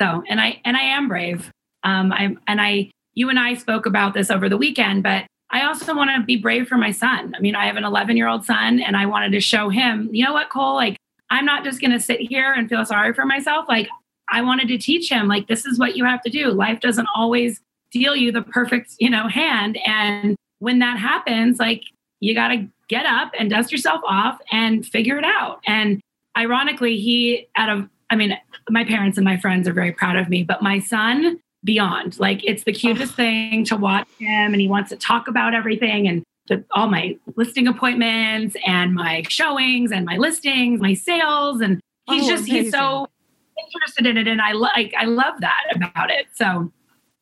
So, 0.00 0.24
and 0.28 0.40
I 0.40 0.60
and 0.64 0.76
I 0.76 0.80
am 0.80 1.06
brave. 1.06 1.52
Um, 1.84 2.12
I'm, 2.12 2.40
and 2.48 2.60
I 2.60 2.90
you 3.14 3.30
and 3.30 3.38
I 3.38 3.54
spoke 3.54 3.86
about 3.86 4.14
this 4.14 4.30
over 4.32 4.48
the 4.48 4.56
weekend, 4.56 5.04
but 5.04 5.26
I 5.50 5.64
also 5.64 5.94
want 5.94 6.10
to 6.16 6.24
be 6.24 6.36
brave 6.36 6.66
for 6.66 6.76
my 6.76 6.90
son. 6.90 7.34
I 7.36 7.40
mean, 7.40 7.54
I 7.54 7.66
have 7.66 7.76
an 7.76 7.84
11 7.84 8.16
year 8.16 8.26
old 8.26 8.44
son, 8.44 8.80
and 8.80 8.96
I 8.96 9.06
wanted 9.06 9.30
to 9.32 9.40
show 9.40 9.68
him, 9.68 10.08
you 10.10 10.24
know 10.24 10.32
what, 10.32 10.50
Cole, 10.50 10.74
like, 10.74 10.96
I'm 11.30 11.44
not 11.44 11.62
just 11.62 11.80
going 11.80 11.92
to 11.92 12.00
sit 12.00 12.20
here 12.20 12.52
and 12.52 12.68
feel 12.68 12.84
sorry 12.84 13.12
for 13.12 13.24
myself. 13.24 13.66
Like, 13.68 13.88
I 14.30 14.42
wanted 14.42 14.66
to 14.68 14.78
teach 14.78 15.08
him, 15.08 15.28
like, 15.28 15.46
this 15.46 15.66
is 15.66 15.78
what 15.78 15.94
you 15.94 16.04
have 16.04 16.22
to 16.22 16.30
do. 16.30 16.50
Life 16.50 16.80
doesn't 16.80 17.08
always 17.14 17.60
deal 17.92 18.16
you 18.16 18.32
the 18.32 18.42
perfect, 18.42 18.94
you 18.98 19.10
know, 19.10 19.28
hand. 19.28 19.78
And 19.86 20.36
when 20.58 20.78
that 20.78 20.98
happens, 20.98 21.58
like, 21.58 21.82
you 22.22 22.34
got 22.34 22.48
to 22.48 22.68
get 22.88 23.04
up 23.04 23.32
and 23.38 23.50
dust 23.50 23.72
yourself 23.72 24.00
off 24.06 24.38
and 24.52 24.86
figure 24.86 25.18
it 25.18 25.24
out. 25.24 25.60
And 25.66 26.00
ironically, 26.36 26.98
he, 26.98 27.48
out 27.56 27.68
of, 27.68 27.88
I 28.10 28.16
mean, 28.16 28.38
my 28.70 28.84
parents 28.84 29.18
and 29.18 29.24
my 29.24 29.36
friends 29.36 29.66
are 29.66 29.72
very 29.72 29.92
proud 29.92 30.16
of 30.16 30.28
me, 30.28 30.44
but 30.44 30.62
my 30.62 30.78
son, 30.78 31.40
beyond. 31.64 32.18
Like 32.18 32.44
it's 32.44 32.64
the 32.64 32.72
cutest 32.72 33.14
thing 33.14 33.64
to 33.66 33.76
watch 33.76 34.08
him, 34.18 34.52
and 34.52 34.60
he 34.60 34.68
wants 34.68 34.90
to 34.90 34.96
talk 34.96 35.28
about 35.28 35.54
everything 35.54 36.08
and 36.08 36.22
the, 36.48 36.64
all 36.72 36.88
my 36.88 37.16
listing 37.36 37.68
appointments 37.68 38.56
and 38.66 38.94
my 38.94 39.22
showings 39.28 39.92
and 39.92 40.04
my 40.04 40.16
listings, 40.16 40.80
my 40.80 40.94
sales, 40.94 41.60
and 41.60 41.80
he's 42.08 42.24
oh, 42.24 42.28
just 42.28 42.48
amazing. 42.48 42.64
he's 42.64 42.72
so 42.72 43.06
interested 43.58 44.06
in 44.06 44.16
it, 44.16 44.26
and 44.26 44.40
I 44.40 44.52
like 44.52 44.92
I 44.98 45.04
love 45.04 45.40
that 45.40 45.64
about 45.74 46.10
it. 46.10 46.26
So, 46.34 46.72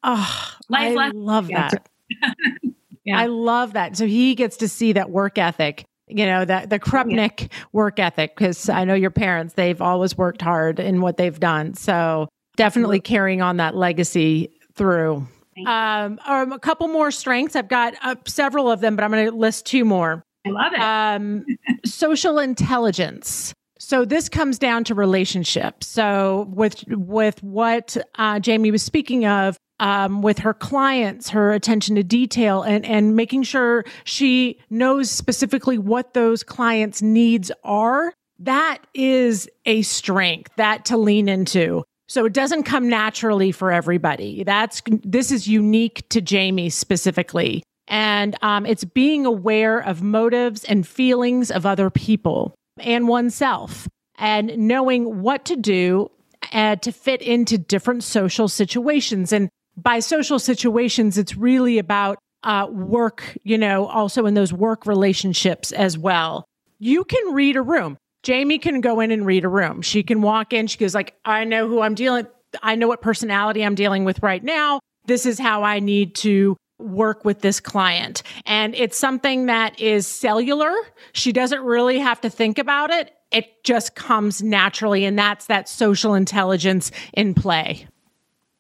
oh, 0.03 0.55
life 0.69 0.97
I 0.97 1.11
love 1.11 1.49
that. 1.49 1.87
yeah. 3.05 3.19
I 3.19 3.27
love 3.27 3.75
that. 3.75 3.97
So 3.97 4.07
he 4.07 4.35
gets 4.35 4.59
to 4.59 4.69
see 4.69 4.93
that 4.93 5.11
work 5.11 5.39
ethic 5.39 5.85
you 6.13 6.27
know 6.27 6.45
that 6.45 6.71
the 6.71 6.81
Krupnick 6.81 7.43
yeah. 7.43 7.49
work 7.73 8.01
ethic 8.01 8.35
because 8.37 8.69
I 8.69 8.83
know 8.83 8.95
your 8.95 9.13
parents 9.13 9.55
they've 9.55 9.81
always 9.81 10.19
worked 10.19 10.43
hard 10.43 10.81
in 10.81 11.01
what 11.03 11.17
they've 11.17 11.39
done 11.39 11.75
so 11.75 12.29
definitely 12.61 13.01
carrying 13.01 13.41
on 13.41 13.57
that 13.57 13.75
legacy 13.75 14.51
through. 14.75 15.27
Um, 15.67 16.19
um, 16.27 16.53
a 16.53 16.59
couple 16.59 16.89
more 16.89 17.11
strengths. 17.11 17.57
I've 17.57 17.69
got 17.69 17.95
uh, 18.03 18.17
several 18.27 18.71
of 18.71 18.81
them, 18.81 18.97
but 18.97 19.05
I'm 19.05 19.11
going 19.11 19.27
to 19.27 19.35
list 19.35 19.67
two 19.67 19.85
more. 19.85 20.23
I 20.47 20.51
love 20.51 20.73
it. 20.75 20.81
Um, 20.81 21.45
social 21.85 22.39
intelligence. 22.39 23.55
So 23.79 24.05
this 24.05 24.29
comes 24.29 24.59
down 24.59 24.85
to 24.85 24.95
relationships. 24.95 25.87
So 25.87 26.49
with 26.51 26.85
with 26.89 27.43
what 27.43 27.97
uh, 28.17 28.41
Jaime 28.45 28.71
was 28.71 28.83
speaking 28.83 29.27
of, 29.27 29.57
um, 29.81 30.23
with 30.23 30.39
her 30.39 30.55
clients, 30.55 31.31
her 31.31 31.53
attention 31.53 31.97
to 31.97 32.05
detail, 32.05 32.63
and 32.63 32.87
and 32.87 33.17
making 33.17 33.43
sure 33.43 33.85
she 34.05 34.61
knows 34.71 35.11
specifically 35.11 35.79
what 35.79 36.15
those 36.15 36.45
clients' 36.45 37.03
needs 37.03 37.51
are. 37.65 38.13
That 38.39 38.79
is 38.95 39.49
a 39.67 39.83
strength 39.83 40.53
that 40.57 40.85
to 40.87 40.97
lean 40.97 41.29
into. 41.29 41.83
So 42.09 42.25
it 42.25 42.33
doesn't 42.33 42.65
come 42.65 42.89
naturally 42.89 43.53
for 43.53 43.73
everybody. 43.73 44.45
That's 44.45 44.83
this 44.87 45.33
is 45.33 45.49
unique 45.49 46.09
to 46.11 46.23
Jaime 46.29 46.69
specifically. 46.69 47.63
And 47.89 48.37
um, 48.43 48.67
it's 48.67 48.85
being 48.85 49.27
aware 49.27 49.81
of 49.81 50.03
motives 50.03 50.63
and 50.65 50.87
feelings 50.87 51.51
of 51.51 51.67
other 51.67 51.91
people 51.91 52.55
and 52.79 53.09
oneself 53.09 53.89
and 54.17 54.57
knowing 54.57 55.23
what 55.23 55.45
to 55.47 55.57
do 55.57 56.11
uh, 56.53 56.77
to 56.77 56.93
fit 56.93 57.23
into 57.23 57.59
different 57.59 58.05
social 58.05 58.49
situations. 58.49 59.33
And 59.33 59.49
by 59.77 60.01
social 60.01 60.39
situations, 60.39 61.19
it's 61.19 61.37
really 61.37 61.79
about 61.79 62.19
uh, 62.43 62.67
work, 62.71 63.37
you 63.43 63.59
know, 63.59 63.87
also 63.87 64.27
in 64.27 64.35
those 64.35 64.53
work 64.53 64.87
relationships 64.87 65.73
as 65.73 65.99
well. 65.99 66.45
You 66.79 67.05
can 67.05 67.35
read 67.35 67.57
a 67.57 67.63
room. 67.63 67.99
Jaime 68.27 68.59
can 68.59 68.81
go 68.81 69.01
in 69.01 69.11
and 69.11 69.25
read 69.25 69.45
a 69.45 69.49
room. 69.49 69.83
She 69.83 70.03
can 70.03 70.23
walk 70.23 70.53
in. 70.53 70.67
She 70.67 70.79
goes 70.79 70.95
like, 70.95 71.15
I 71.25 71.45
know 71.45 71.69
who 71.69 71.81
I'm 71.81 71.95
dealing. 71.95 72.27
I 72.63 72.75
know 72.75 72.89
what 72.89 73.01
personality 73.01 73.65
I'm 73.65 73.75
dealing 73.75 74.05
with 74.05 74.23
right 74.23 74.43
now. 74.43 74.81
This 75.07 75.25
is 75.25 75.39
how 75.39 75.63
I 75.63 75.79
need 75.81 76.15
to 76.17 76.57
work 76.79 77.25
with 77.25 77.41
this 77.41 77.61
client. 77.61 78.23
And 78.47 78.75
it's 78.75 78.99
something 78.99 79.47
that 79.47 79.79
is 79.79 80.07
cellular. 80.07 80.73
She 81.13 81.33
doesn't 81.33 81.63
really 81.63 81.99
have 81.99 82.21
to 82.23 82.31
think 82.31 82.59
about 82.59 82.91
it. 82.91 83.13
It 83.31 83.63
just 83.65 83.95
comes 83.95 84.43
naturally. 84.43 85.05
And 85.05 85.19
that's 85.19 85.47
that 85.47 85.69
social 85.69 86.15
intelligence 86.15 86.91
in 87.13 87.35
play. 87.35 87.87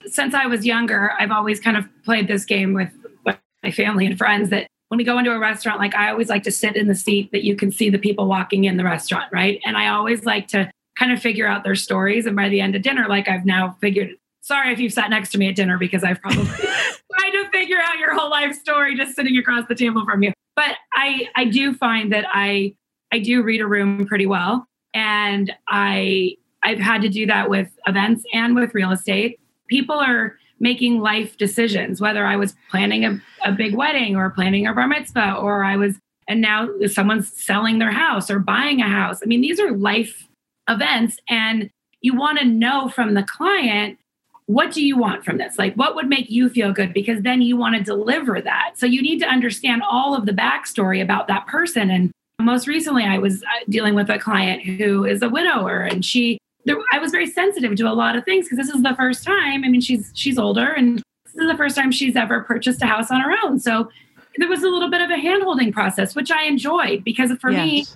Since 0.07 0.35
I 0.35 0.47
was 0.47 0.65
younger, 0.65 1.13
I've 1.19 1.31
always 1.31 1.61
kind 1.61 1.77
of 1.77 1.85
played 2.05 2.29
this 2.29 2.45
game 2.45 2.73
with 2.73 2.91
my 3.25 3.71
family 3.71 4.07
and 4.07 4.17
friends 4.17 4.51
that 4.51 4.67
when 4.89 4.99
we 4.99 5.05
go 5.05 5.19
into 5.19 5.33
a 5.33 5.39
restaurant, 5.39 5.79
like 5.79 5.95
I 5.95 6.11
always 6.11 6.29
like 6.29 6.43
to 6.45 6.51
sit 6.51 6.77
in 6.77 6.89
the 6.89 6.95
seat 6.95 7.31
that 7.33 7.45
you 7.45 7.55
can 7.55 7.71
see 7.71 7.91
the 7.91 7.99
people 7.99 8.27
walking 8.27 8.65
in 8.65 8.77
the 8.77 8.85
restaurant, 8.85 9.33
right? 9.33 9.61
And 9.65 9.77
I 9.77 9.89
always 9.89 10.25
like 10.25 10.49
to 10.49 10.71
kind 10.99 11.13
of 11.13 11.21
figure 11.21 11.47
out 11.47 11.63
their 11.63 11.77
stories. 11.77 12.27
And 12.27 12.35
by 12.35 12.49
the 12.49 12.61
end 12.61 12.75
of 12.75 12.83
dinner, 12.83 13.07
like 13.09 13.29
I've 13.29 13.47
now 13.47 13.77
figured, 13.81 14.11
sorry 14.41 14.73
if 14.73 14.79
you've 14.79 14.93
sat 14.93 15.11
next 15.11 15.31
to 15.33 15.39
me 15.39 15.49
at 15.49 15.57
dinner 15.57 15.79
because 15.79 16.03
I've 16.03 16.21
probably 16.21 16.45
tried 16.47 17.31
to 17.33 17.49
figure 17.53 17.79
out 17.79 17.99
your 17.99 18.15
whole 18.15 18.31
life 18.31 18.55
story 18.55 18.97
just 18.97 19.15
sitting 19.15 19.37
across 19.37 19.67
the 19.69 19.75
table 19.75 20.05
from 20.05 20.23
you. 20.23 20.33
But 20.57 20.77
I 20.93 21.29
I 21.37 21.45
do 21.47 21.73
find 21.73 22.13
that 22.13 22.27
I 22.29 22.75
I 23.13 23.19
do 23.19 23.43
read 23.43 23.61
a 23.61 23.67
room 23.67 24.07
pretty 24.07 24.27
well. 24.27 24.67
And 24.93 25.53
I 25.69 26.37
I've 26.63 26.79
had 26.79 27.01
to 27.03 27.09
do 27.09 27.27
that 27.27 27.49
with 27.49 27.69
events 27.87 28.25
and 28.33 28.55
with 28.55 28.75
real 28.75 28.91
estate. 28.91 29.40
People 29.71 29.97
are 29.97 30.37
making 30.59 31.01
life 31.01 31.39
decisions, 31.39 32.01
whether 32.01 32.27
I 32.27 32.37
was 32.37 32.55
planning 32.71 33.05
a, 33.07 33.23
a 33.45 33.53
big 33.53 33.75
wedding 33.75 34.15
or 34.17 34.29
planning 34.29 34.67
a 34.67 34.75
bar 34.75 34.87
mitzvah, 34.87 35.37
or 35.37 35.65
I 35.65 35.77
was, 35.77 35.97
and 36.29 36.43
now 36.43 36.69
someone's 36.87 37.33
selling 37.33 37.79
their 37.79 37.93
house 37.93 38.31
or 38.31 38.39
buying 38.39 38.83
a 38.83 38.89
house. 38.89 39.21
I 39.23 39.27
mean, 39.27 39.41
these 39.41 39.59
are 39.59 39.73
life 39.73 40.29
events. 40.69 41.17
And 41.29 41.71
you 42.03 42.15
want 42.15 42.39
to 42.39 42.45
know 42.45 42.89
from 42.89 43.15
the 43.15 43.23
client, 43.23 43.99
what 44.47 44.73
do 44.73 44.85
you 44.85 44.99
want 44.99 45.25
from 45.25 45.39
this? 45.39 45.59
Like, 45.59 45.75
what 45.75 45.95
would 45.95 46.09
make 46.09 46.29
you 46.29 46.49
feel 46.49 46.73
good? 46.73 46.93
Because 46.93 47.23
then 47.23 47.41
you 47.41 47.57
want 47.57 47.77
to 47.77 47.83
deliver 47.83 48.41
that. 48.41 48.73
So 48.75 48.85
you 48.85 49.01
need 49.01 49.21
to 49.21 49.27
understand 49.27 49.83
all 49.89 50.15
of 50.15 50.27
the 50.27 50.33
backstory 50.33 51.01
about 51.01 51.29
that 51.29 51.47
person. 51.47 51.89
And 51.89 52.11
most 52.41 52.67
recently, 52.67 53.05
I 53.05 53.19
was 53.19 53.45
uh, 53.45 53.47
dealing 53.69 53.95
with 53.95 54.11
a 54.11 54.19
client 54.19 54.63
who 54.65 55.05
is 55.05 55.23
a 55.23 55.29
widower 55.29 55.83
and 55.83 56.05
she 56.05 56.40
there, 56.65 56.77
I 56.93 56.99
was 56.99 57.11
very 57.11 57.27
sensitive 57.27 57.75
to 57.77 57.85
a 57.85 57.95
lot 57.95 58.17
of 58.17 58.25
things 58.25 58.47
because 58.47 58.59
this 58.59 58.75
is 58.75 58.83
the 58.83 58.95
first 58.95 59.25
time. 59.25 59.65
I 59.65 59.69
mean, 59.69 59.81
she's 59.81 60.13
she's 60.15 60.39
older, 60.39 60.69
and 60.69 60.99
this 60.99 61.35
is 61.35 61.49
the 61.49 61.57
first 61.57 61.77
time 61.77 61.91
she's 61.91 62.17
ever 62.17 62.43
purchased 62.43 62.83
a 62.83 62.87
house 62.87 63.11
on 63.11 63.21
her 63.21 63.35
own. 63.45 63.59
So 63.59 63.91
there 64.37 64.49
was 64.49 64.63
a 64.63 64.69
little 64.69 64.91
bit 64.91 65.01
of 65.01 65.11
a 65.11 65.15
handholding 65.15 65.73
process, 65.73 66.15
which 66.15 66.31
I 66.31 66.45
enjoyed 66.45 67.05
because 67.05 67.33
for 67.41 67.51
yes. 67.51 67.67
me, 67.67 67.87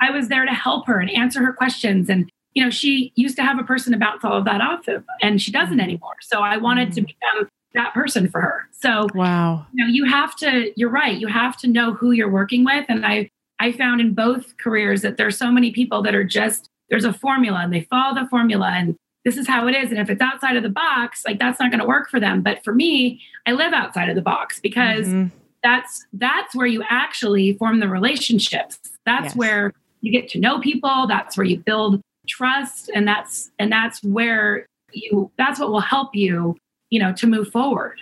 I 0.00 0.10
was 0.10 0.28
there 0.28 0.44
to 0.44 0.52
help 0.52 0.86
her 0.86 1.00
and 1.00 1.10
answer 1.10 1.44
her 1.44 1.52
questions. 1.52 2.08
And 2.08 2.30
you 2.54 2.64
know, 2.64 2.70
she 2.70 3.12
used 3.14 3.36
to 3.36 3.42
have 3.42 3.58
a 3.58 3.62
person 3.62 3.92
to 3.92 3.98
bounce 3.98 4.24
all 4.24 4.36
of 4.36 4.44
that 4.46 4.60
off 4.60 4.88
of, 4.88 5.04
and 5.22 5.40
she 5.40 5.52
doesn't 5.52 5.78
mm. 5.78 5.82
anymore. 5.82 6.16
So 6.20 6.40
I 6.40 6.56
wanted 6.56 6.90
mm. 6.90 6.94
to 6.94 7.00
become 7.02 7.48
that 7.74 7.94
person 7.94 8.28
for 8.28 8.40
her. 8.40 8.68
So 8.72 9.06
wow, 9.14 9.66
you 9.72 9.84
know, 9.84 9.90
you 9.90 10.04
have 10.06 10.34
to. 10.36 10.72
You're 10.76 10.90
right. 10.90 11.16
You 11.16 11.28
have 11.28 11.56
to 11.58 11.68
know 11.68 11.92
who 11.92 12.12
you're 12.12 12.30
working 12.30 12.64
with, 12.64 12.86
and 12.88 13.06
I 13.06 13.30
I 13.60 13.72
found 13.72 14.00
in 14.00 14.14
both 14.14 14.56
careers 14.56 15.02
that 15.02 15.16
there's 15.16 15.36
so 15.36 15.50
many 15.50 15.70
people 15.70 16.02
that 16.02 16.14
are 16.14 16.24
just 16.24 16.68
there's 16.90 17.04
a 17.04 17.12
formula 17.12 17.60
and 17.60 17.72
they 17.72 17.82
follow 17.82 18.20
the 18.20 18.28
formula 18.28 18.70
and 18.70 18.96
this 19.24 19.36
is 19.36 19.46
how 19.46 19.66
it 19.66 19.74
is. 19.74 19.90
And 19.90 19.98
if 19.98 20.08
it's 20.08 20.22
outside 20.22 20.56
of 20.56 20.62
the 20.62 20.70
box, 20.70 21.22
like 21.26 21.38
that's 21.38 21.60
not 21.60 21.70
going 21.70 21.80
to 21.80 21.86
work 21.86 22.08
for 22.08 22.18
them. 22.18 22.42
But 22.42 22.64
for 22.64 22.74
me, 22.74 23.20
I 23.46 23.52
live 23.52 23.72
outside 23.72 24.08
of 24.08 24.14
the 24.14 24.22
box 24.22 24.60
because 24.60 25.06
mm-hmm. 25.06 25.26
that's 25.62 26.06
that's 26.14 26.54
where 26.54 26.66
you 26.66 26.82
actually 26.88 27.54
form 27.54 27.80
the 27.80 27.88
relationships. 27.88 28.78
That's 29.04 29.26
yes. 29.26 29.36
where 29.36 29.72
you 30.00 30.12
get 30.12 30.28
to 30.30 30.38
know 30.38 30.60
people. 30.60 31.06
That's 31.06 31.36
where 31.36 31.46
you 31.46 31.58
build 31.58 32.00
trust. 32.26 32.90
And 32.94 33.06
that's 33.06 33.50
and 33.58 33.70
that's 33.70 34.02
where 34.02 34.66
you 34.92 35.30
that's 35.36 35.60
what 35.60 35.70
will 35.70 35.80
help 35.80 36.14
you, 36.14 36.56
you 36.90 37.00
know, 37.00 37.12
to 37.14 37.26
move 37.26 37.50
forward. 37.50 38.00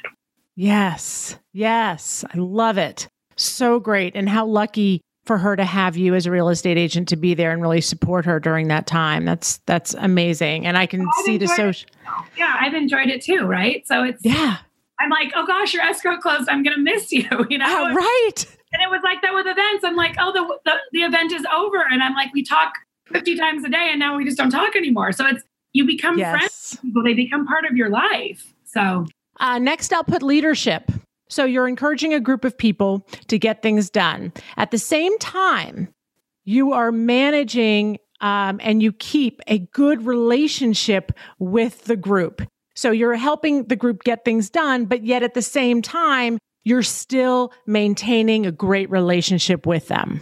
Yes. 0.54 1.38
Yes. 1.52 2.24
I 2.32 2.38
love 2.38 2.78
it. 2.78 3.08
So 3.36 3.80
great. 3.80 4.14
And 4.14 4.28
how 4.28 4.46
lucky 4.46 5.00
for 5.26 5.38
her 5.38 5.56
to 5.56 5.64
have 5.64 5.96
you 5.96 6.14
as 6.14 6.24
a 6.24 6.30
real 6.30 6.48
estate 6.48 6.78
agent 6.78 7.08
to 7.08 7.16
be 7.16 7.34
there 7.34 7.50
and 7.52 7.60
really 7.60 7.80
support 7.80 8.24
her 8.24 8.38
during 8.38 8.68
that 8.68 8.86
time. 8.86 9.24
That's 9.24 9.58
that's 9.66 9.92
amazing. 9.94 10.64
And 10.64 10.78
I 10.78 10.86
can 10.86 11.02
oh, 11.02 11.24
see 11.24 11.36
the 11.36 11.48
social. 11.48 11.88
Yeah, 12.38 12.56
I've 12.58 12.74
enjoyed 12.74 13.08
it 13.08 13.22
too. 13.22 13.44
Right. 13.44 13.86
So 13.86 14.04
it's 14.04 14.24
yeah. 14.24 14.58
I'm 15.00 15.10
like, 15.10 15.32
oh 15.34 15.44
gosh, 15.46 15.74
your 15.74 15.82
escrow 15.82 16.16
closed. 16.18 16.48
I'm 16.48 16.62
gonna 16.62 16.78
miss 16.78 17.12
you. 17.12 17.28
You 17.50 17.58
know. 17.58 17.66
Uh, 17.66 17.94
right. 17.94 18.56
And 18.72 18.82
it 18.82 18.90
was 18.90 19.00
like 19.04 19.22
that 19.22 19.34
with 19.34 19.46
events. 19.46 19.84
I'm 19.84 19.96
like, 19.96 20.16
oh, 20.18 20.32
the, 20.32 20.58
the 20.64 20.76
the 20.92 21.00
event 21.04 21.32
is 21.32 21.44
over, 21.54 21.84
and 21.90 22.02
I'm 22.02 22.14
like, 22.14 22.32
we 22.32 22.42
talk 22.42 22.72
50 23.06 23.36
times 23.36 23.64
a 23.64 23.68
day, 23.68 23.88
and 23.90 23.98
now 23.98 24.16
we 24.16 24.24
just 24.24 24.36
don't 24.36 24.50
talk 24.50 24.74
anymore. 24.76 25.12
So 25.12 25.26
it's 25.26 25.42
you 25.72 25.86
become 25.86 26.18
yes. 26.18 26.30
friends. 26.30 26.78
People, 26.82 27.02
they 27.02 27.14
become 27.14 27.46
part 27.46 27.64
of 27.64 27.76
your 27.76 27.90
life. 27.90 28.54
So. 28.64 29.06
Uh, 29.38 29.58
next, 29.58 29.92
I'll 29.92 30.04
put 30.04 30.22
leadership. 30.22 30.90
So 31.28 31.44
you're 31.44 31.68
encouraging 31.68 32.14
a 32.14 32.20
group 32.20 32.44
of 32.44 32.56
people 32.56 33.06
to 33.28 33.38
get 33.38 33.62
things 33.62 33.90
done. 33.90 34.32
At 34.56 34.70
the 34.70 34.78
same 34.78 35.18
time, 35.18 35.88
you 36.44 36.72
are 36.72 36.92
managing 36.92 37.98
um, 38.20 38.60
and 38.62 38.82
you 38.82 38.92
keep 38.92 39.40
a 39.46 39.58
good 39.58 40.06
relationship 40.06 41.12
with 41.38 41.84
the 41.84 41.96
group. 41.96 42.42
So 42.74 42.90
you're 42.90 43.14
helping 43.14 43.64
the 43.64 43.76
group 43.76 44.04
get 44.04 44.24
things 44.24 44.50
done, 44.50 44.84
but 44.84 45.04
yet 45.04 45.22
at 45.22 45.34
the 45.34 45.42
same 45.42 45.82
time, 45.82 46.38
you're 46.64 46.82
still 46.82 47.52
maintaining 47.66 48.44
a 48.46 48.52
great 48.52 48.90
relationship 48.90 49.66
with 49.66 49.88
them. 49.88 50.20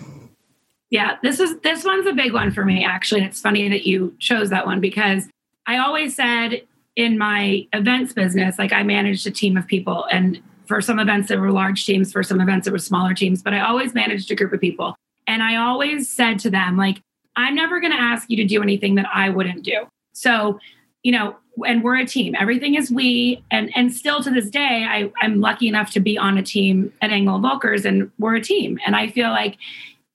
Yeah, 0.90 1.16
this 1.22 1.40
is 1.40 1.58
this 1.60 1.84
one's 1.84 2.06
a 2.06 2.12
big 2.12 2.32
one 2.32 2.52
for 2.52 2.64
me 2.64 2.84
actually. 2.84 3.22
And 3.22 3.30
it's 3.30 3.40
funny 3.40 3.68
that 3.68 3.86
you 3.86 4.14
chose 4.20 4.50
that 4.50 4.66
one 4.66 4.80
because 4.80 5.28
I 5.66 5.78
always 5.78 6.14
said 6.14 6.62
in 6.96 7.18
my 7.18 7.66
events 7.72 8.12
business, 8.12 8.58
like 8.58 8.72
I 8.72 8.82
managed 8.82 9.26
a 9.26 9.30
team 9.30 9.56
of 9.56 9.66
people 9.66 10.06
and 10.12 10.40
for 10.66 10.80
some 10.80 10.98
events 10.98 11.28
there 11.28 11.40
were 11.40 11.52
large 11.52 11.84
teams, 11.84 12.12
for 12.12 12.22
some 12.22 12.40
events 12.40 12.64
there 12.64 12.72
were 12.72 12.78
smaller 12.78 13.14
teams, 13.14 13.42
but 13.42 13.54
I 13.54 13.60
always 13.60 13.94
managed 13.94 14.30
a 14.30 14.34
group 14.34 14.52
of 14.52 14.60
people. 14.60 14.96
And 15.26 15.42
I 15.42 15.56
always 15.56 16.10
said 16.10 16.38
to 16.40 16.50
them, 16.50 16.76
like, 16.76 17.00
I'm 17.36 17.54
never 17.54 17.80
going 17.80 17.92
to 17.92 18.00
ask 18.00 18.28
you 18.30 18.36
to 18.36 18.44
do 18.44 18.62
anything 18.62 18.94
that 18.96 19.06
I 19.12 19.30
wouldn't 19.30 19.62
do. 19.64 19.86
So, 20.12 20.58
you 21.02 21.12
know, 21.12 21.36
and 21.66 21.82
we're 21.82 21.96
a 21.96 22.06
team. 22.06 22.34
Everything 22.38 22.74
is 22.74 22.90
we. 22.90 23.42
And 23.50 23.70
and 23.76 23.92
still 23.92 24.22
to 24.22 24.30
this 24.30 24.50
day, 24.50 24.86
I, 24.88 25.12
I'm 25.20 25.40
lucky 25.40 25.68
enough 25.68 25.90
to 25.92 26.00
be 26.00 26.18
on 26.18 26.36
a 26.38 26.42
team 26.42 26.92
at 27.00 27.10
Engel 27.10 27.38
Volkers 27.38 27.84
and 27.84 28.10
we're 28.18 28.34
a 28.36 28.40
team. 28.40 28.78
And 28.86 28.96
I 28.96 29.08
feel 29.08 29.30
like 29.30 29.56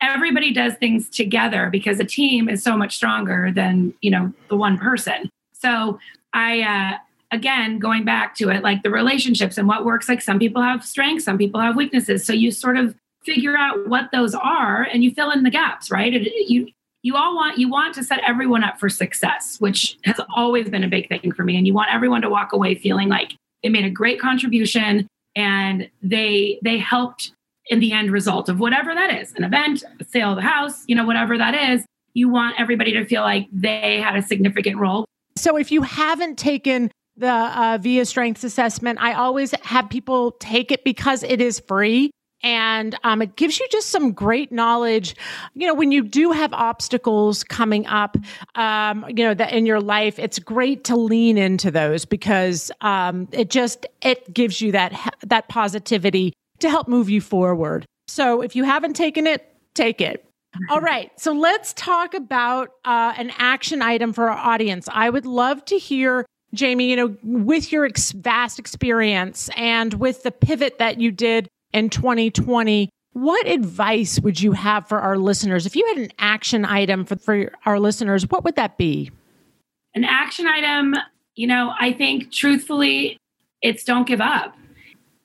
everybody 0.02 0.54
does 0.54 0.74
things 0.76 1.10
together 1.10 1.70
because 1.70 2.00
a 2.00 2.06
team 2.06 2.50
is 2.50 2.64
so 2.64 2.76
much 2.78 2.96
stronger 2.96 3.52
than, 3.54 3.94
you 4.02 4.12
know, 4.12 4.34
the 4.50 4.58
one 4.58 4.78
person. 4.78 5.30
So 5.54 6.00
I 6.34 6.62
uh 6.62 6.98
again 7.32 7.80
going 7.80 8.04
back 8.04 8.36
to 8.36 8.50
it 8.50 8.63
like 8.63 8.84
the 8.84 8.89
relationships 8.89 9.58
and 9.58 9.68
what 9.68 9.86
works 9.86 10.10
like 10.10 10.22
some 10.22 10.39
people 10.39 10.62
have 10.62 10.84
strengths 10.84 11.26
some 11.26 11.38
people 11.38 11.60
have 11.60 11.76
weaknesses. 11.76 12.26
So 12.26 12.34
you 12.34 12.52
sort 12.52 12.78
of 12.78 12.96
figure 13.24 13.58
out 13.58 13.88
what 13.88 14.10
those 14.12 14.34
are 14.34 14.84
and 14.84 15.04
you 15.04 15.12
fill 15.12 15.32
in 15.32 15.44
the 15.44 15.50
gaps 15.50 15.92
right? 15.92 16.13
It, 16.13 16.50
you 16.50 16.68
you 17.02 17.15
all 17.15 17.36
want 17.36 17.58
you 17.58 17.70
want 17.70 17.96
to 17.96 18.04
set 18.04 18.22
everyone 18.28 18.63
up 18.63 18.80
for 18.80 18.89
success 18.89 19.58
which 19.60 19.98
has 20.06 20.20
always 20.36 20.70
been 20.70 20.84
a 20.84 20.88
big 20.88 21.08
thing 21.08 21.32
for 21.32 21.44
me. 21.44 21.58
And 21.58 21.68
you 21.68 21.74
want 21.74 21.94
everyone 21.94 22.22
to 22.22 22.30
walk 22.30 22.54
away 22.54 22.76
feeling 22.76 23.10
like 23.10 23.34
they 23.63 23.70
made 23.70 23.86
a 23.86 23.89
great 23.89 24.20
contribution 24.20 25.08
and 25.36 25.89
they 26.02 26.60
they 26.63 26.78
helped 26.78 27.32
in 27.68 27.80
the 27.80 27.92
end 27.92 28.12
result 28.12 28.50
of 28.50 28.60
whatever 28.60 28.96
that 28.96 29.13
is 29.13 29.34
an 29.34 29.44
event 29.44 29.84
a 30.00 30.04
sale 30.04 30.32
of 30.32 30.38
the 30.38 30.42
house 30.42 30.84
you 30.88 30.96
know 30.96 31.06
whatever 31.06 31.38
that 31.38 31.54
is. 31.54 31.86
You 32.15 32.28
want 32.28 32.60
everybody 32.60 32.94
to 32.94 33.06
feel 33.06 33.22
like 33.22 33.48
they 33.54 34.02
had 34.02 34.15
a 34.15 34.24
significant 34.24 34.78
role. 34.78 35.06
So 35.38 35.56
if 35.58 35.72
you 35.72 35.84
haven't 35.84 36.38
taken 36.38 36.92
the 37.20 37.28
uh, 37.28 37.78
VIA 37.82 38.06
Strengths 38.06 38.44
Assessment, 38.44 39.00
I 39.02 39.14
always 39.14 39.52
have 39.64 39.90
people 39.90 40.32
take 40.40 40.72
it 40.72 40.84
because 40.84 41.22
it 41.24 41.42
is 41.42 41.60
free 41.60 42.12
and 42.42 42.98
um, 43.04 43.22
it 43.22 43.36
gives 43.36 43.60
you 43.60 43.68
just 43.70 43.90
some 43.90 44.14
great 44.14 44.52
knowledge. 44.52 45.16
You 45.54 45.68
know 45.68 45.74
when 45.74 45.92
you 45.92 46.04
do 46.04 46.32
have 46.32 46.54
obstacles 46.54 47.44
coming 47.44 47.86
up 47.88 48.18
um, 48.56 49.06
you 49.10 49.26
know 49.26 49.34
that 49.34 49.52
in 49.52 49.66
your 49.66 49.82
life 49.82 50.18
it's 50.18 50.40
great 50.40 50.86
to 50.86 50.96
lean 50.96 51.38
into 51.38 51.70
those 51.70 52.06
because 52.06 52.72
um, 52.82 53.28
it 53.32 53.50
just 53.50 53.86
it 54.02 54.34
gives 54.34 54.62
you 54.62 54.72
that 54.72 55.16
that 55.26 55.50
positivity 55.50 56.34
to 56.60 56.70
help 56.70 56.88
move 56.88 57.10
you 57.10 57.22
forward. 57.22 57.86
So 58.08 58.42
if 58.42 58.56
you 58.56 58.64
haven't 58.64 58.94
taken 58.94 59.28
it 59.28 59.46
take 59.74 60.02
it. 60.02 60.26
All 60.70 60.82
right. 60.82 61.12
So 61.20 61.32
let's 61.32 61.74
talk 61.74 62.14
about 62.14 62.70
uh, 62.84 63.14
an 63.18 63.32
action 63.38 63.82
item 63.82 64.14
for 64.14 64.30
our 64.30 64.38
audience. 64.38 64.88
I 64.92 65.10
would 65.10 65.26
love 65.26 65.64
to 65.66 65.78
hear 65.78 66.26
Jamie, 66.54 66.90
you 66.90 66.96
know, 66.96 67.16
with 67.24 67.72
your 67.72 67.86
ex- 67.86 68.12
vast 68.12 68.60
experience 68.60 69.50
and 69.56 69.94
with 69.96 70.24
the 70.24 70.32
pivot 70.32 70.80
that 70.80 71.00
you 71.00 71.12
did 71.12 71.48
in 71.74 71.90
2020. 71.90 72.90
What 73.14 73.48
advice 73.48 74.20
would 74.20 74.40
you 74.40 74.52
have 74.54 74.88
for 74.88 75.00
our 75.00 75.18
listeners? 75.18 75.66
If 75.66 75.76
you 75.76 75.86
had 75.88 75.98
an 75.98 76.12
action 76.20 76.66
item 76.66 77.06
for, 77.06 77.18
for 77.18 77.52
our 77.66 77.80
listeners, 77.80 78.28
what 78.30 78.44
would 78.44 78.56
that 78.56 78.78
be? 78.78 79.12
An 79.96 80.04
action 80.04 80.48
item, 80.48 80.96
you 81.36 81.48
know, 81.48 81.74
I 81.80 81.92
think 81.94 82.32
truthfully, 82.32 83.18
it's 83.62 83.84
don't 83.84 84.08
give 84.08 84.22
up. 84.22 84.56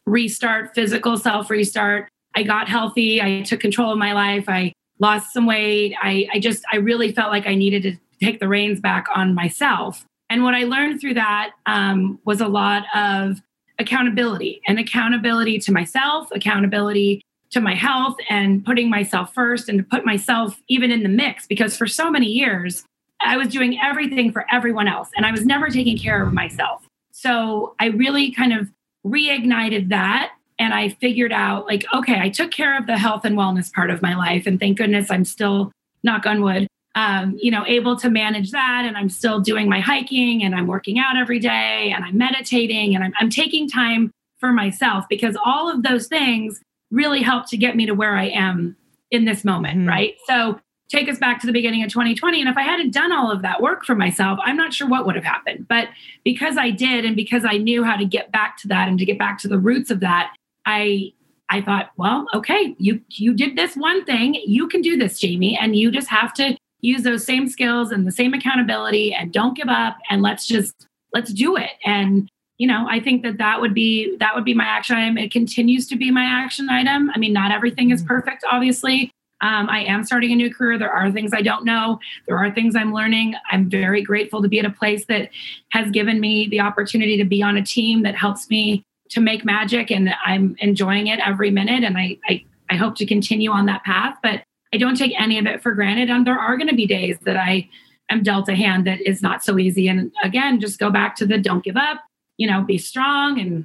Restart, 0.07 0.75
physical 0.75 1.17
self 1.17 1.51
restart. 1.51 2.09
I 2.35 2.43
got 2.43 2.69
healthy. 2.69 3.23
I 3.23 3.43
took 3.43 3.61
control 3.61 3.93
of 3.93 3.99
my 3.99 4.13
life. 4.13 4.49
I 4.49 4.73
lost 4.99 5.33
some 5.33 5.47
weight. 5.47 5.95
I, 6.03 6.27
I 6.33 6.39
just, 6.41 6.65
I 6.73 6.77
really 6.77 7.13
felt 7.13 7.31
like 7.31 7.47
I 7.47 7.55
needed 7.55 7.83
to 7.83 7.97
take 8.25 8.41
the 8.41 8.49
reins 8.49 8.81
back 8.81 9.07
on 9.15 9.35
myself. 9.35 10.05
And 10.31 10.43
what 10.43 10.55
I 10.55 10.65
learned 10.65 11.01
through 11.01 11.15
that 11.15 11.53
um, 11.67 12.19
was 12.25 12.41
a 12.41 12.49
lot 12.49 12.85
of 12.95 13.41
accountability 13.79 14.61
and 14.67 14.79
accountability 14.79 15.59
to 15.59 15.73
myself, 15.73 16.29
accountability 16.33 17.21
to 17.51 17.61
my 17.61 17.75
health, 17.75 18.17
and 18.29 18.65
putting 18.65 18.89
myself 18.89 19.33
first 19.35 19.69
and 19.69 19.79
to 19.79 19.85
put 19.85 20.05
myself 20.05 20.61
even 20.69 20.91
in 20.91 21.03
the 21.03 21.09
mix 21.09 21.47
because 21.47 21.77
for 21.77 21.87
so 21.87 22.11
many 22.11 22.27
years, 22.27 22.85
I 23.21 23.37
was 23.37 23.49
doing 23.49 23.79
everything 23.83 24.33
for 24.33 24.45
everyone 24.51 24.89
else 24.89 25.11
and 25.17 25.25
I 25.25 25.31
was 25.31 25.47
never 25.47 25.69
taking 25.71 25.99
care 25.99 26.23
of 26.23 26.33
myself. 26.33 26.87
So 27.13 27.75
I 27.79 27.87
really 27.87 28.33
kind 28.33 28.53
of 28.53 28.71
reignited 29.07 29.89
that 29.91 30.33
and 30.59 30.75
I 30.75 30.91
figured 30.91 31.33
out 31.33 31.67
like, 31.67 31.85
okay, 31.95 32.21
I 32.21 32.29
took 32.29 32.51
care 32.51 32.79
of 32.79 32.87
the 32.87 32.99
health 32.99 33.25
and 33.25 33.37
wellness 33.37 33.73
part 33.73 33.91
of 33.91 34.03
my 34.03 34.15
life. 34.15 34.47
And 34.47 34.59
thank 34.61 34.79
goodness 34.79 35.11
I'm 35.11 35.25
still, 35.25 35.73
knock 36.03 36.27
on 36.27 36.43
wood, 36.43 36.67
um, 36.95 37.37
you 37.41 37.51
know, 37.51 37.65
able 37.67 37.97
to 37.97 38.09
manage 38.09 38.51
that. 38.53 38.85
And 38.87 38.97
I'm 38.97 39.09
still 39.09 39.41
doing 39.41 39.69
my 39.69 39.81
hiking 39.81 40.43
and 40.43 40.55
I'm 40.55 40.67
working 40.67 40.99
out 40.99 41.17
every 41.17 41.39
day 41.39 41.93
and 41.95 42.05
I'm 42.05 42.17
meditating 42.17 42.95
and 42.95 43.05
I'm, 43.05 43.13
I'm 43.19 43.31
taking 43.31 43.69
time 43.69 44.13
for 44.39 44.53
myself 44.53 45.05
because 45.09 45.37
all 45.45 45.71
of 45.71 45.83
those 45.83 46.07
things 46.07 46.61
really 46.91 47.23
help 47.23 47.49
to 47.49 47.57
get 47.57 47.77
me 47.77 47.87
to 47.87 47.95
where 47.95 48.17
I 48.17 48.27
am 48.29 48.77
in 49.11 49.25
this 49.25 49.45
moment, 49.45 49.79
mm-hmm. 49.79 49.89
right? 49.89 50.15
So 50.27 50.61
take 50.89 51.09
us 51.09 51.19
back 51.19 51.41
to 51.41 51.47
the 51.47 51.53
beginning 51.53 51.83
of 51.83 51.91
2020. 51.91 52.41
And 52.41 52.49
if 52.49 52.57
I 52.57 52.63
hadn't 52.63 52.93
done 52.93 53.11
all 53.11 53.31
of 53.31 53.43
that 53.43 53.61
work 53.61 53.85
for 53.85 53.95
myself, 53.95 54.39
I'm 54.45 54.57
not 54.57 54.73
sure 54.73 54.89
what 54.89 55.07
would 55.07 55.17
have 55.17 55.25
happened. 55.25 55.67
But 55.69 55.89
because 56.25 56.57
I 56.57 56.71
did, 56.71 57.05
and 57.05 57.17
because 57.17 57.45
I 57.45 57.57
knew 57.57 57.83
how 57.83 57.97
to 57.97 58.05
get 58.05 58.31
back 58.31 58.59
to 58.59 58.69
that 58.69 58.89
and 58.89 58.99
to 58.99 59.05
get 59.05 59.19
back 59.19 59.39
to 59.41 59.49
the 59.49 59.59
roots 59.59 59.91
of 59.91 60.01
that, 60.01 60.33
I 60.67 61.13
I 61.51 61.61
thought, 61.61 61.91
well, 61.97 62.27
okay, 62.35 62.75
you 62.79 63.01
you 63.11 63.35
did 63.35 63.57
this 63.57 63.77
one 63.77 64.05
thing, 64.05 64.35
you 64.47 64.67
can 64.69 64.81
do 64.81 64.97
this, 64.97 65.21
Jaime, 65.21 65.57
and 65.57 65.77
you 65.77 65.91
just 65.91 66.09
have 66.09 66.33
to 66.35 66.57
use 66.85 67.03
those 67.03 67.25
same 67.25 67.49
skills 67.49 67.91
and 67.91 68.07
the 68.07 68.13
same 68.13 68.35
accountability 68.35 69.15
and 69.15 69.33
don't 69.33 69.57
give 69.57 69.69
up 69.69 69.97
and 70.11 70.23
let's 70.23 70.47
just 70.47 70.87
let's 71.13 71.33
do 71.33 71.57
it. 71.57 71.71
And 71.85 72.29
you 72.59 72.69
know 72.69 72.87
i 72.89 73.01
think 73.01 73.25
that 73.25 73.39
that 73.39 73.61
would 73.61 73.75
be 73.75 74.17
that 74.19 74.33
would 74.35 74.45
be 74.45 74.55
my 74.55 74.65
action 74.65 74.97
item. 74.97 75.19
It 75.19 75.33
continues 75.33 75.89
to 75.89 75.97
be 75.97 76.11
my 76.11 76.25
action 76.25 76.69
item. 76.69 77.11
I 77.11 77.19
mean 77.19 77.33
not 77.33 77.51
everything 77.51 77.91
is 77.91 78.01
mm-hmm. 78.01 78.09
perfect 78.09 78.45
obviously. 78.51 79.11
Um, 79.41 79.69
i 79.69 79.81
am 79.85 80.05
starting 80.05 80.31
a 80.31 80.37
new 80.37 80.55
career. 80.55 80.79
There 80.79 80.93
are 80.93 81.11
things 81.11 81.33
i 81.35 81.43
don't 81.43 81.65
know. 81.65 81.99
There 82.29 82.39
are 82.39 82.53
things 82.53 82.77
i'm 82.77 82.93
learning. 82.93 83.35
I'm 83.51 83.69
very 83.69 84.03
grateful 84.03 84.41
to 84.41 84.49
be 84.49 84.61
at 84.61 84.65
a 84.65 84.71
place 84.71 85.07
that 85.07 85.31
has 85.71 85.91
given 85.91 86.21
me 86.21 86.47
the 86.49 86.61
opportunity 86.61 87.17
to 87.17 87.25
be 87.25 87.43
on 87.43 87.57
a 87.57 87.65
team 87.65 88.05
that 88.05 88.15
helps 88.15 88.49
me 88.49 88.85
to 89.11 89.21
make 89.21 89.45
magic 89.45 89.91
and 89.91 90.15
i'm 90.25 90.55
enjoying 90.61 91.09
it 91.09 91.19
every 91.19 91.51
minute. 91.51 91.83
And 91.83 91.99
i, 91.99 92.17
I 92.29 92.45
I 92.71 92.77
hope 92.77 92.95
to 92.97 93.07
continue 93.07 93.51
on 93.51 93.67
that 93.67 93.83
path. 93.85 94.17
But 94.23 94.43
I 94.75 94.77
don't 94.77 94.97
take 94.97 95.13
any 95.17 95.39
of 95.39 95.47
it 95.47 95.63
for 95.63 95.73
granted. 95.73 96.11
And 96.11 96.27
there 96.27 96.39
are 96.39 96.57
going 96.57 96.69
to 96.69 96.75
be 96.75 96.85
days 96.85 97.17
that 97.23 97.37
I 97.37 97.69
am 98.11 98.25
dealt 98.25 98.49
a 98.49 98.57
hand 98.57 98.89
that 98.89 99.01
is 99.01 99.23
not 99.23 99.45
so 99.45 99.57
easy. 99.57 99.87
And 99.87 100.11
again, 100.25 100.61
just 100.61 100.81
go 100.81 100.91
back 100.91 101.15
to 101.17 101.27
the 101.27 101.39
don't 101.39 101.63
give 101.63 101.77
up, 101.77 102.01
you 102.39 102.51
know, 102.51 102.63
be 102.63 102.77
strong 102.77 103.41
and 103.41 103.65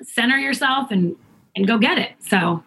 center 0.00 0.38
yourself 0.38 0.92
and 0.92 1.16
and 1.56 1.66
go 1.66 1.76
get 1.76 1.98
it. 1.98 2.12
So 2.20 2.62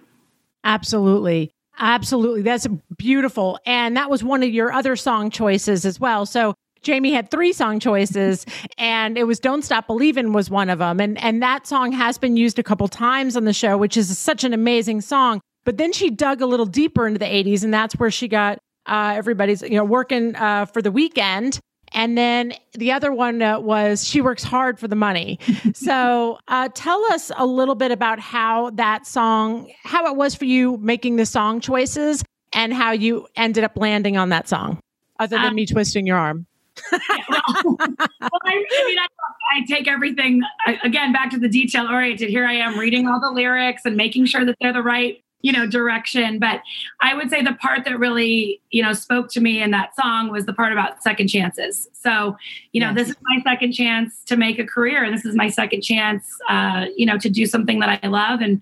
absolutely. 0.66 1.54
Absolutely. 1.80 2.42
That's 2.42 2.68
beautiful. 2.98 3.58
And 3.66 3.96
that 3.96 4.10
was 4.10 4.22
one 4.22 4.44
of 4.44 4.50
your 4.50 4.74
other 4.74 4.98
song 4.98 5.30
choices 5.30 5.86
as 5.86 5.98
well. 5.98 6.26
So 6.26 6.54
Jaime 6.86 7.14
had 7.14 7.32
three 7.32 7.54
song 7.54 7.80
choices 7.80 8.46
and 8.78 9.18
it 9.18 9.24
was 9.24 9.40
Don't 9.40 9.62
Stop 9.62 9.88
Believin' 9.88 10.34
was 10.34 10.50
one 10.50 10.70
of 10.70 10.80
them. 10.80 11.00
And 11.00 11.18
and 11.24 11.42
that 11.42 11.68
song 11.68 11.94
has 11.94 12.18
been 12.18 12.36
used 12.36 12.60
a 12.60 12.64
couple 12.64 12.90
times 12.90 13.38
on 13.38 13.46
the 13.46 13.54
show, 13.54 13.78
which 13.78 13.96
is 13.96 14.18
such 14.18 14.44
an 14.44 14.54
amazing 14.54 15.00
song. 15.00 15.40
But 15.63 15.78
then 15.78 15.93
she 15.93 16.10
dug 16.10 16.41
a 16.41 16.45
little 16.45 16.65
deeper 16.65 17.08
into 17.08 17.19
the 17.19 17.26
80s, 17.26 17.63
and 17.63 17.74
that's 17.74 17.95
where 17.95 18.12
she 18.12 18.28
got 18.28 18.60
uh, 18.88 19.13
everybody's, 19.15 19.62
you 19.62 19.76
know, 19.76 19.84
working 19.84 20.36
uh, 20.36 20.65
for 20.65 20.82
the 20.82 20.91
weekend. 20.91 21.60
And 21.93 22.17
then 22.17 22.54
the 22.74 22.91
other 22.91 23.12
one 23.12 23.41
uh, 23.41 23.60
was 23.60 24.08
She 24.08 24.21
Works 24.21 24.43
Hard 24.43 24.80
for 24.80 24.88
the 24.88 24.95
Money. 24.95 25.39
so 25.74 26.39
uh, 26.47 26.69
tell 26.74 27.04
us 27.12 27.32
a 27.36 27.45
little 27.45 27.76
bit 27.76 27.91
about 27.91 28.19
how 28.19 28.69
that 28.71 29.06
song, 29.06 29.69
how 29.84 30.08
it 30.08 30.15
was 30.15 30.34
for 30.34 30.45
you 30.45 30.78
making 30.78 31.17
the 31.17 31.26
song 31.26 31.60
choices 31.60 32.24
and 32.54 32.74
how 32.74 32.91
you 32.91 33.28
ended 33.36 33.63
up 33.63 33.74
landing 33.76 34.17
on 34.17 34.30
that 34.30 34.47
song, 34.47 34.80
other 35.19 35.38
than 35.38 35.47
um, 35.47 35.56
me 35.56 35.65
twisting 35.65 36.06
your 36.06 36.17
arm. 36.17 36.45
yeah, 36.91 37.00
well, 37.30 37.41
well, 37.78 38.39
I, 38.45 38.54
I 38.54 38.86
mean, 38.88 38.97
I, 38.97 39.08
I, 39.56 39.65
take 39.67 39.88
everything 39.88 40.41
again 40.84 41.12
back 41.12 41.30
to 41.32 41.38
the 41.38 41.50
detail 41.50 41.86
oriented. 41.88 42.30
Here 42.30 42.45
I 42.45 42.54
am 42.54 42.80
reading 42.80 43.08
all 43.08 43.19
the 43.19 43.30
lyrics 43.30 43.84
and 43.86 43.95
making 43.95 44.26
sure 44.26 44.45
that 44.45 44.56
they're 44.60 44.74
the 44.74 44.82
right 44.82 45.21
you 45.42 45.52
know 45.52 45.66
direction 45.66 46.40
but 46.40 46.62
i 47.02 47.14
would 47.14 47.30
say 47.30 47.42
the 47.42 47.54
part 47.54 47.84
that 47.86 47.98
really 47.98 48.62
you 48.72 48.82
know 48.82 48.94
spoke 48.94 49.30
to 49.30 49.42
me 49.42 49.62
in 49.62 49.72
that 49.72 49.96
song 49.96 50.32
was 50.32 50.46
the 50.46 50.54
part 50.54 50.72
about 50.72 51.02
second 51.04 51.28
chances. 51.28 51.88
So 51.94 52.38
you 52.72 52.82
know 52.82 52.88
yes. 52.88 52.96
this 52.96 53.10
is 53.10 53.16
my 53.24 53.42
second 53.44 53.74
chance 53.74 54.24
to 54.26 54.38
make 54.38 54.60
a 54.60 54.66
career 54.66 55.04
and 55.04 55.14
this 55.16 55.26
is 55.26 55.36
my 55.36 55.50
second 55.50 55.82
chance 55.82 56.26
uh, 56.50 56.86
you 56.96 57.06
know 57.06 57.18
to 57.18 57.30
do 57.30 57.46
something 57.46 57.80
that 57.80 58.00
i 58.04 58.08
love 58.08 58.42
and 58.42 58.62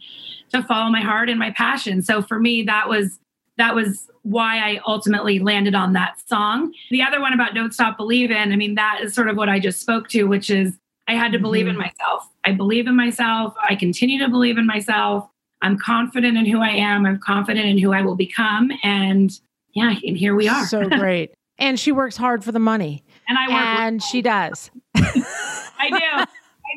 to 0.51 0.63
follow 0.63 0.89
my 0.89 1.01
heart 1.01 1.29
and 1.29 1.37
my 1.37 1.51
passion. 1.51 2.01
So 2.01 2.21
for 2.21 2.39
me 2.39 2.63
that 2.63 2.89
was 2.89 3.19
that 3.57 3.75
was 3.75 4.07
why 4.23 4.57
i 4.57 4.81
ultimately 4.87 5.39
landed 5.39 5.75
on 5.75 5.93
that 5.93 6.19
song. 6.27 6.73
The 6.91 7.01
other 7.01 7.21
one 7.21 7.33
about 7.33 7.53
don't 7.55 7.73
stop 7.73 7.97
believing 7.97 8.51
i 8.51 8.55
mean 8.55 8.75
that 8.75 8.99
is 9.01 9.13
sort 9.13 9.29
of 9.29 9.37
what 9.37 9.49
i 9.49 9.59
just 9.59 9.79
spoke 9.79 10.07
to 10.09 10.23
which 10.23 10.49
is 10.49 10.77
i 11.07 11.13
had 11.13 11.31
to 11.31 11.39
believe 11.39 11.65
mm-hmm. 11.65 11.81
in 11.81 11.87
myself. 11.87 12.27
I 12.45 12.53
believe 12.53 12.87
in 12.87 12.95
myself. 12.95 13.53
I 13.67 13.75
continue 13.75 14.17
to 14.19 14.29
believe 14.29 14.57
in 14.57 14.65
myself 14.65 15.29
I'm 15.61 15.77
confident 15.77 16.37
in 16.37 16.45
who 16.45 16.61
I 16.61 16.69
am. 16.69 17.05
I'm 17.05 17.19
confident 17.19 17.65
in 17.65 17.77
who 17.77 17.93
I 17.93 18.01
will 18.01 18.15
become. 18.15 18.71
And 18.83 19.31
yeah, 19.73 19.95
and 20.05 20.17
here 20.17 20.35
we 20.35 20.47
are. 20.47 20.65
So 20.65 20.87
great. 20.89 21.33
and 21.57 21.79
she 21.79 21.91
works 21.91 22.17
hard 22.17 22.43
for 22.43 22.51
the 22.51 22.59
money. 22.59 23.03
And 23.27 23.37
I 23.37 23.47
work. 23.47 23.79
And 23.79 24.03
she 24.03 24.21
does. 24.21 24.71
I 24.95 25.89
do. 25.89 25.95
I 25.95 26.27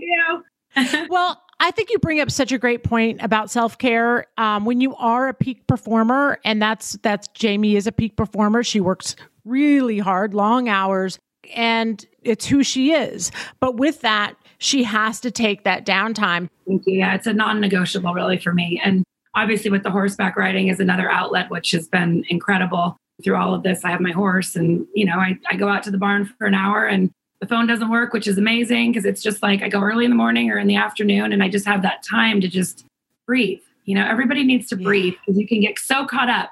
do. 0.01 1.07
well, 1.11 1.43
I 1.61 1.71
think 1.71 1.91
you 1.91 1.99
bring 1.99 2.21
up 2.21 2.31
such 2.31 2.51
a 2.51 2.59
great 2.59 2.83
point 2.83 3.23
about 3.23 3.51
self 3.51 3.79
care. 3.79 4.27
Um, 4.37 4.65
when 4.65 4.81
you 4.81 4.95
are 4.97 5.29
a 5.29 5.35
peak 5.35 5.67
performer, 5.67 6.39
and 6.45 6.61
that's 6.61 6.93
that's 7.03 7.29
Jaime 7.41 7.77
is 7.77 7.87
a 7.87 7.93
peak 7.93 8.17
performer. 8.17 8.63
She 8.63 8.81
works 8.81 9.17
really 9.45 9.99
hard, 9.99 10.35
long 10.35 10.69
hours, 10.69 11.19
and 11.55 12.05
it's 12.23 12.47
who 12.47 12.63
she 12.65 12.93
is. 12.93 13.31
But 13.61 13.77
with 13.77 14.01
that, 14.01 14.35
she 14.63 14.85
has 14.85 15.21
to 15.21 15.31
take 15.31 15.65
that 15.65 15.85
downtime. 15.85 16.49
Thank 16.67 16.87
you. 16.87 16.99
Yeah, 16.99 17.15
it's 17.15 17.27
a 17.27 17.33
non-negotiable 17.33 18.15
really 18.15 18.39
for 18.39 18.53
me. 18.53 18.81
And 18.85 19.05
obviously, 19.35 19.71
with 19.71 19.83
the 19.83 19.91
horseback 19.91 20.37
riding 20.37 20.69
is 20.69 20.79
another 20.79 21.11
outlet, 21.11 21.51
which 21.51 21.73
has 21.73 21.89
been 21.89 22.25
incredible 22.29 22.97
through 23.25 23.37
all 23.37 23.55
of 23.55 23.63
this. 23.63 23.85
I 23.85 23.91
have 23.91 24.01
my 24.01 24.13
horse, 24.13 24.57
and 24.57 24.87
you 24.95 25.05
know, 25.05 25.19
I, 25.19 25.39
I 25.51 25.57
go 25.57 25.69
out 25.69 25.83
to 25.85 25.91
the 25.91 25.99
barn 25.99 26.33
for 26.39 26.47
an 26.47 26.55
hour 26.55 26.87
and 26.87 27.11
the 27.41 27.49
phone 27.49 27.67
doesn't 27.67 27.91
work, 27.91 28.13
which 28.13 28.29
is 28.29 28.39
amazing 28.39 28.93
because 28.93 29.05
it's 29.05 29.21
just 29.21 29.43
like 29.43 29.63
I 29.63 29.69
go 29.69 29.81
early 29.81 30.05
in 30.05 30.13
the 30.13 30.17
morning 30.17 30.49
or 30.53 30.59
in 30.59 30.69
the 30.69 30.77
afternoon 30.77 31.33
and 31.33 31.43
I 31.43 31.49
just 31.49 31.67
have 31.67 31.83
that 31.83 32.05
time 32.05 32.41
to 32.41 32.47
just 32.47 32.85
breathe. 33.27 33.59
You 33.85 33.97
know, 33.97 34.07
everybody 34.07 34.45
needs 34.45 34.69
to 34.69 34.77
breathe 34.77 35.15
because 35.27 35.41
you 35.41 35.49
can 35.49 35.61
get 35.61 35.77
so 35.77 36.07
caught 36.07 36.31
up 36.31 36.51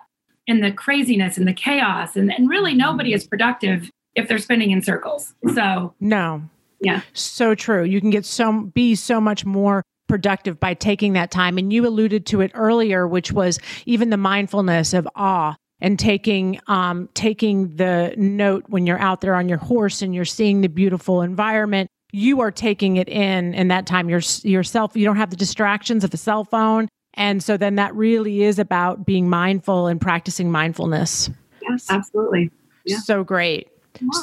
in 0.48 0.62
the 0.62 0.72
craziness 0.72 1.38
and 1.38 1.46
the 1.46 1.52
chaos. 1.52 2.16
And, 2.16 2.32
and 2.32 2.50
really, 2.50 2.74
nobody 2.74 3.12
is 3.12 3.24
productive 3.24 3.88
if 4.16 4.26
they're 4.26 4.38
spinning 4.38 4.72
in 4.72 4.82
circles. 4.82 5.32
So, 5.54 5.94
no. 6.00 6.42
Yeah. 6.80 7.02
So 7.12 7.54
true. 7.54 7.84
You 7.84 8.00
can 8.00 8.10
get 8.10 8.24
so, 8.24 8.62
be 8.62 8.94
so 8.94 9.20
much 9.20 9.44
more 9.44 9.82
productive 10.08 10.58
by 10.58 10.74
taking 10.74 11.12
that 11.12 11.30
time. 11.30 11.58
And 11.58 11.72
you 11.72 11.86
alluded 11.86 12.26
to 12.26 12.40
it 12.40 12.50
earlier, 12.54 13.06
which 13.06 13.32
was 13.32 13.58
even 13.86 14.10
the 14.10 14.16
mindfulness 14.16 14.92
of 14.92 15.08
awe 15.14 15.54
and 15.80 15.98
taking 15.98 16.60
um, 16.66 17.08
taking 17.14 17.76
the 17.76 18.14
note 18.16 18.64
when 18.68 18.86
you're 18.86 18.98
out 18.98 19.20
there 19.20 19.34
on 19.34 19.48
your 19.48 19.58
horse 19.58 20.02
and 20.02 20.14
you're 20.14 20.24
seeing 20.24 20.60
the 20.60 20.68
beautiful 20.68 21.22
environment 21.22 21.88
you 22.12 22.40
are 22.40 22.50
taking 22.50 22.96
it 22.96 23.08
in 23.08 23.54
and 23.54 23.70
that 23.70 23.86
time 23.86 24.08
you're 24.08 24.22
yourself 24.42 24.96
you 24.96 25.04
don't 25.04 25.16
have 25.16 25.30
the 25.30 25.36
distractions 25.36 26.04
of 26.04 26.10
the 26.10 26.16
cell 26.16 26.44
phone 26.44 26.88
and 27.14 27.42
so 27.42 27.56
then 27.56 27.76
that 27.76 27.94
really 27.94 28.42
is 28.42 28.58
about 28.58 29.06
being 29.06 29.28
mindful 29.28 29.86
and 29.86 30.00
practicing 30.00 30.50
mindfulness 30.50 31.30
yes 31.62 31.86
absolutely 31.88 32.50
yeah. 32.84 32.98
so 32.98 33.22
great 33.22 33.68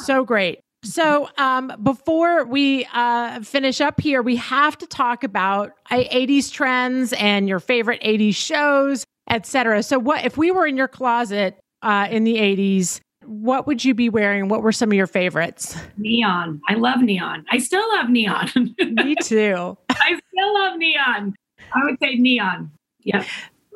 so 0.04 0.24
great 0.24 0.60
so, 0.84 1.28
um, 1.38 1.72
before 1.82 2.44
we 2.44 2.86
uh, 2.92 3.40
finish 3.40 3.80
up 3.80 4.00
here, 4.00 4.22
we 4.22 4.36
have 4.36 4.78
to 4.78 4.86
talk 4.86 5.24
about 5.24 5.72
80s 5.90 6.52
trends 6.52 7.12
and 7.14 7.48
your 7.48 7.60
favorite 7.60 8.00
80s 8.00 8.36
shows 8.36 9.04
etc. 9.28 9.82
So, 9.82 9.98
what 9.98 10.24
if 10.24 10.36
we 10.36 10.50
were 10.50 10.66
in 10.66 10.76
your 10.76 10.88
closet 10.88 11.58
uh, 11.82 12.08
in 12.10 12.24
the 12.24 12.36
80s? 12.36 13.00
What 13.24 13.66
would 13.66 13.84
you 13.84 13.94
be 13.94 14.08
wearing? 14.08 14.48
What 14.48 14.62
were 14.62 14.72
some 14.72 14.90
of 14.90 14.94
your 14.94 15.06
favorites? 15.06 15.76
Neon. 15.98 16.60
I 16.68 16.74
love 16.74 17.00
neon. 17.00 17.44
I 17.50 17.58
still 17.58 17.86
love 17.94 18.08
neon. 18.08 18.74
Me 18.78 19.14
too. 19.22 19.76
I 19.90 20.18
still 20.30 20.54
love 20.54 20.78
neon. 20.78 21.34
I 21.74 21.84
would 21.84 21.98
say 22.00 22.14
neon. 22.14 22.70
Yeah 23.00 23.24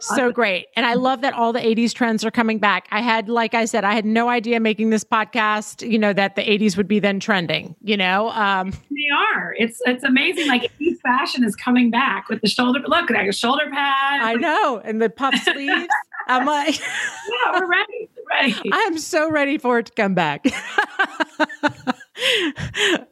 so 0.02 0.32
great. 0.32 0.66
And 0.76 0.86
I 0.86 0.94
love 0.94 1.20
that 1.22 1.34
all 1.34 1.52
the 1.52 1.60
80s 1.60 1.94
trends 1.94 2.24
are 2.24 2.30
coming 2.30 2.58
back. 2.58 2.88
I 2.90 3.00
had, 3.00 3.28
like 3.28 3.54
I 3.54 3.64
said, 3.64 3.84
I 3.84 3.94
had 3.94 4.04
no 4.04 4.28
idea 4.28 4.60
making 4.60 4.90
this 4.90 5.04
podcast, 5.04 5.88
you 5.88 5.98
know, 5.98 6.12
that 6.12 6.36
the 6.36 6.42
80s 6.42 6.76
would 6.76 6.88
be 6.88 6.98
then 6.98 7.20
trending, 7.20 7.76
you 7.82 7.96
know? 7.96 8.30
Um, 8.30 8.72
they 8.90 9.08
are. 9.14 9.54
It's 9.58 9.80
it's 9.86 10.04
amazing. 10.04 10.48
Like 10.48 10.70
80s 10.80 11.00
fashion 11.02 11.44
is 11.44 11.56
coming 11.56 11.90
back 11.90 12.28
with 12.28 12.40
the 12.40 12.48
shoulder, 12.48 12.80
look, 12.86 13.10
like 13.10 13.28
a 13.28 13.32
shoulder 13.32 13.64
pad. 13.70 14.22
I 14.22 14.34
know. 14.34 14.80
And 14.84 15.00
the 15.00 15.10
puff 15.10 15.34
sleeves. 15.44 15.88
I'm 16.28 16.46
like, 16.46 16.78
yeah, 16.78 17.52
we're 17.52 17.68
ready. 17.68 18.08
ready. 18.28 18.54
I 18.72 18.78
am 18.82 18.98
so 18.98 19.30
ready 19.30 19.58
for 19.58 19.78
it 19.78 19.86
to 19.86 19.92
come 19.92 20.14
back. 20.14 20.46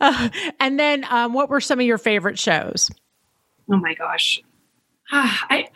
uh, 0.00 0.28
and 0.60 0.78
then 0.78 1.04
um, 1.08 1.32
what 1.32 1.48
were 1.48 1.60
some 1.60 1.80
of 1.80 1.86
your 1.86 1.98
favorite 1.98 2.38
shows? 2.38 2.90
Oh 3.72 3.76
my 3.76 3.94
gosh. 3.94 4.40
Uh, 5.12 5.34
I 5.50 5.68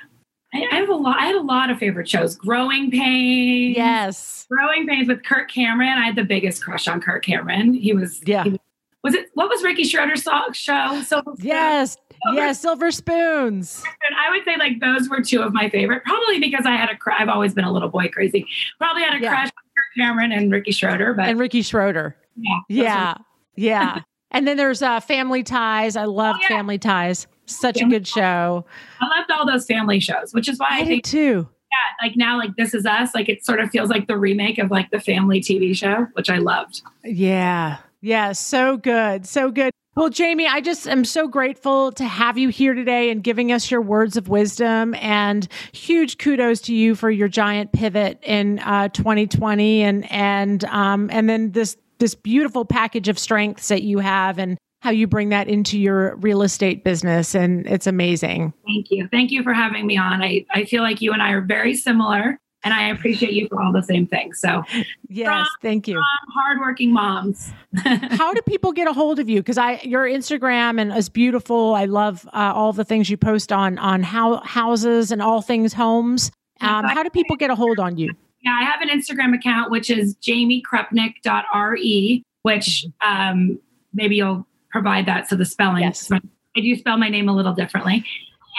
I, 0.54 0.76
have 0.76 0.88
a 0.88 0.94
lot. 0.94 1.18
I 1.18 1.26
had 1.26 1.34
a 1.34 1.42
lot 1.42 1.70
of 1.70 1.78
favorite 1.78 2.08
shows. 2.08 2.36
Growing 2.36 2.90
Pains. 2.90 3.76
Yes. 3.76 4.46
Growing 4.50 4.86
Pains 4.86 5.08
with 5.08 5.24
Kirk 5.24 5.50
Cameron. 5.50 5.88
I 5.98 6.06
had 6.06 6.16
the 6.16 6.24
biggest 6.24 6.62
crush 6.62 6.86
on 6.86 7.00
Kirk 7.00 7.24
Cameron. 7.24 7.74
He 7.74 7.92
was. 7.92 8.20
Yeah. 8.24 8.44
He 8.44 8.60
was, 9.02 9.14
it 9.14 9.30
what 9.34 9.48
was 9.48 9.62
Ricky 9.62 9.82
Schroder's 9.82 10.22
song 10.22 10.52
show? 10.52 11.02
Silver 11.02 11.32
yes. 11.38 11.96
Silver, 12.24 12.36
yes, 12.36 12.60
Silver 12.60 12.90
Spoons. 12.90 13.82
I 14.16 14.30
would 14.30 14.44
say 14.44 14.56
like 14.56 14.80
those 14.80 15.08
were 15.08 15.20
two 15.20 15.42
of 15.42 15.52
my 15.52 15.68
favorite. 15.68 16.04
Probably 16.04 16.38
because 16.38 16.64
I 16.66 16.76
had 16.76 16.88
a. 16.88 16.96
I've 17.18 17.28
always 17.28 17.52
been 17.52 17.64
a 17.64 17.72
little 17.72 17.88
boy 17.88 18.08
crazy. 18.08 18.46
Probably 18.78 19.02
had 19.02 19.14
a 19.14 19.20
yeah. 19.20 19.30
crush 19.30 19.46
on 19.46 19.50
Kirk 19.50 19.96
Cameron 20.06 20.32
and 20.32 20.50
Ricky 20.52 20.72
Schroder. 20.72 21.14
But 21.14 21.28
and 21.28 21.38
Ricky 21.38 21.62
Schroder. 21.62 22.16
Yeah. 22.36 22.60
Yeah. 22.68 23.14
Yeah. 23.56 24.00
and 24.30 24.46
then 24.46 24.56
there's 24.56 24.82
uh, 24.82 25.00
Family 25.00 25.42
Ties. 25.42 25.96
I 25.96 26.04
love 26.04 26.36
oh, 26.38 26.42
yeah. 26.42 26.48
Family 26.48 26.78
Ties. 26.78 27.26
Such 27.46 27.80
a 27.80 27.84
good 27.84 28.06
show. 28.06 28.64
I 29.00 29.18
loved 29.18 29.30
all 29.30 29.46
those 29.46 29.66
family 29.66 30.00
shows, 30.00 30.32
which 30.32 30.48
is 30.48 30.58
why 30.58 30.68
I, 30.70 30.80
I 30.80 30.84
think 30.84 31.04
too. 31.04 31.48
Yeah, 31.70 32.06
like 32.06 32.16
now, 32.16 32.38
like 32.38 32.56
This 32.56 32.74
Is 32.74 32.86
Us, 32.86 33.14
like 33.14 33.28
it 33.28 33.44
sort 33.44 33.60
of 33.60 33.70
feels 33.70 33.90
like 33.90 34.06
the 34.06 34.16
remake 34.16 34.58
of 34.58 34.70
like 34.70 34.90
the 34.90 35.00
family 35.00 35.40
TV 35.40 35.76
show, 35.76 36.06
which 36.12 36.30
I 36.30 36.38
loved. 36.38 36.82
Yeah. 37.04 37.78
Yeah. 38.00 38.32
So 38.32 38.76
good. 38.76 39.26
So 39.26 39.50
good. 39.50 39.72
Well, 39.96 40.10
Jaime, 40.16 40.46
I 40.46 40.60
just 40.60 40.88
am 40.88 41.04
so 41.04 41.28
grateful 41.28 41.92
to 41.92 42.04
have 42.04 42.36
you 42.36 42.48
here 42.48 42.74
today 42.74 43.10
and 43.10 43.22
giving 43.22 43.52
us 43.52 43.70
your 43.70 43.80
words 43.80 44.16
of 44.16 44.28
wisdom. 44.28 44.94
And 44.96 45.46
huge 45.72 46.18
kudos 46.18 46.60
to 46.62 46.74
you 46.74 46.96
for 46.96 47.10
your 47.10 47.28
giant 47.28 47.72
pivot 47.72 48.18
in 48.22 48.58
uh, 48.58 48.88
2020, 48.88 49.82
and 49.82 50.10
and 50.10 50.64
um, 50.64 51.10
and 51.12 51.28
then 51.28 51.52
this 51.52 51.76
this 51.98 52.16
beautiful 52.16 52.64
package 52.64 53.08
of 53.08 53.20
strengths 53.20 53.68
that 53.68 53.82
you 53.82 54.00
have, 54.00 54.38
and 54.38 54.58
how 54.84 54.90
you 54.90 55.06
bring 55.06 55.30
that 55.30 55.48
into 55.48 55.78
your 55.78 56.14
real 56.16 56.42
estate 56.42 56.84
business. 56.84 57.34
And 57.34 57.66
it's 57.66 57.86
amazing. 57.86 58.52
Thank 58.66 58.90
you. 58.90 59.08
Thank 59.10 59.30
you 59.30 59.42
for 59.42 59.54
having 59.54 59.86
me 59.86 59.96
on. 59.96 60.22
I, 60.22 60.44
I 60.50 60.66
feel 60.66 60.82
like 60.82 61.00
you 61.00 61.14
and 61.14 61.22
I 61.22 61.30
are 61.30 61.40
very 61.40 61.74
similar. 61.74 62.38
And 62.64 62.74
I 62.74 62.88
appreciate 62.88 63.32
you 63.32 63.48
for 63.48 63.62
all 63.62 63.72
the 63.72 63.82
same 63.82 64.06
things. 64.06 64.40
So, 64.40 64.62
yes, 65.08 65.48
thank 65.62 65.88
you. 65.88 65.98
hardworking 66.34 66.92
moms. 66.92 67.50
how 67.76 68.34
do 68.34 68.42
people 68.42 68.72
get 68.72 68.86
a 68.86 68.92
hold 68.92 69.18
of 69.18 69.26
you? 69.28 69.40
Because 69.40 69.56
I, 69.56 69.80
your 69.84 70.04
Instagram 70.04 70.78
and 70.78 70.92
is 70.92 71.08
beautiful. 71.08 71.74
I 71.74 71.86
love 71.86 72.28
uh, 72.34 72.52
all 72.54 72.74
the 72.74 72.84
things 72.84 73.08
you 73.08 73.16
post 73.16 73.52
on 73.52 73.78
on 73.78 74.02
how 74.02 74.40
houses 74.40 75.12
and 75.12 75.22
all 75.22 75.40
things 75.40 75.72
homes. 75.72 76.30
Um, 76.60 76.84
how 76.84 77.02
do 77.02 77.08
people 77.08 77.36
get 77.36 77.50
a 77.50 77.54
hold 77.54 77.78
on 77.78 77.96
you? 77.96 78.12
Yeah, 78.42 78.58
I 78.60 78.64
have 78.64 78.82
an 78.82 78.88
Instagram 78.88 79.34
account 79.34 79.70
which 79.70 79.88
is 79.90 80.14
jaimekrupnick.re, 80.16 82.22
which 82.42 82.86
um, 83.02 83.58
maybe 83.94 84.16
you'll 84.16 84.46
provide 84.74 85.06
that. 85.06 85.28
So 85.28 85.36
the 85.36 85.44
spelling, 85.44 85.84
yes. 85.84 86.10
I 86.10 86.20
do 86.60 86.74
spell 86.74 86.98
my 86.98 87.08
name 87.08 87.28
a 87.28 87.32
little 87.32 87.52
differently. 87.52 88.04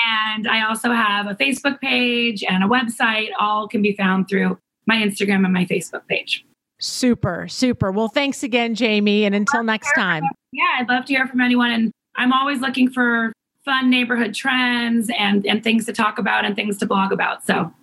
And 0.08 0.48
I 0.48 0.66
also 0.66 0.94
have 0.94 1.28
a 1.28 1.36
Facebook 1.36 1.82
page 1.82 2.42
and 2.42 2.64
a 2.64 2.68
website. 2.68 3.32
All 3.38 3.68
can 3.68 3.82
be 3.82 3.94
found 3.98 4.30
through 4.30 4.58
my 4.88 4.96
Instagram 4.96 5.44
and 5.44 5.52
my 5.52 5.66
Facebook 5.66 6.08
page. 6.08 6.46
Super, 6.80 7.50
super. 7.50 7.92
Well, 7.92 8.08
thanks 8.08 8.44
again, 8.44 8.76
Jaime. 8.78 9.26
And 9.26 9.36
until 9.36 9.62
next 9.62 9.92
time. 9.94 10.24
Yeah, 10.54 10.64
I'd 10.80 10.88
love 10.88 11.04
to 11.06 11.14
hear 11.14 11.28
from 11.28 11.42
anyone. 11.42 11.72
And 11.72 11.92
I'm 12.16 12.32
always 12.32 12.62
looking 12.62 12.90
for 12.90 13.34
fun 13.66 13.90
neighborhood 13.90 14.34
trends 14.34 15.12
and, 15.20 15.46
and 15.46 15.62
things 15.66 15.86
to 15.88 15.94
talk 15.94 16.18
about 16.18 16.46
and 16.46 16.56
things 16.56 16.78
to 16.78 16.86
blog 16.86 17.12
about. 17.12 17.46
So, 17.46 17.74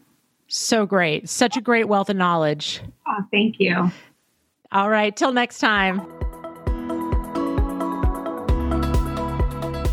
so 0.49 0.87
great. 0.87 1.29
Such 1.29 1.59
a 1.59 1.61
great 1.61 1.87
wealth 1.87 2.09
of 2.09 2.17
knowledge. 2.17 2.81
Oh, 3.07 3.27
thank 3.31 3.57
you. 3.61 3.93
All 4.71 4.89
right. 4.89 5.15
Till 5.15 5.33
next 5.33 5.59
time. 5.59 6.22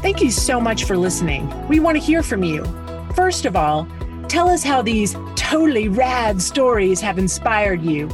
Thank 0.09 0.23
you 0.23 0.31
so 0.31 0.59
much 0.59 0.85
for 0.85 0.97
listening. 0.97 1.47
We 1.67 1.79
want 1.79 1.95
to 1.95 2.03
hear 2.03 2.23
from 2.23 2.43
you. 2.43 2.65
First 3.13 3.45
of 3.45 3.55
all, 3.55 3.87
tell 4.27 4.49
us 4.49 4.63
how 4.63 4.81
these 4.81 5.15
totally 5.35 5.87
rad 5.87 6.41
stories 6.41 6.99
have 6.99 7.19
inspired 7.19 7.83
you. 7.83 8.09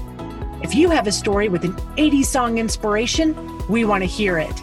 If 0.61 0.75
you 0.75 0.89
have 0.89 1.07
a 1.07 1.11
story 1.13 1.47
with 1.47 1.63
an 1.63 1.71
80s 1.95 2.25
song 2.25 2.57
inspiration, 2.57 3.33
we 3.69 3.85
want 3.85 4.03
to 4.03 4.07
hear 4.07 4.37
it. 4.37 4.61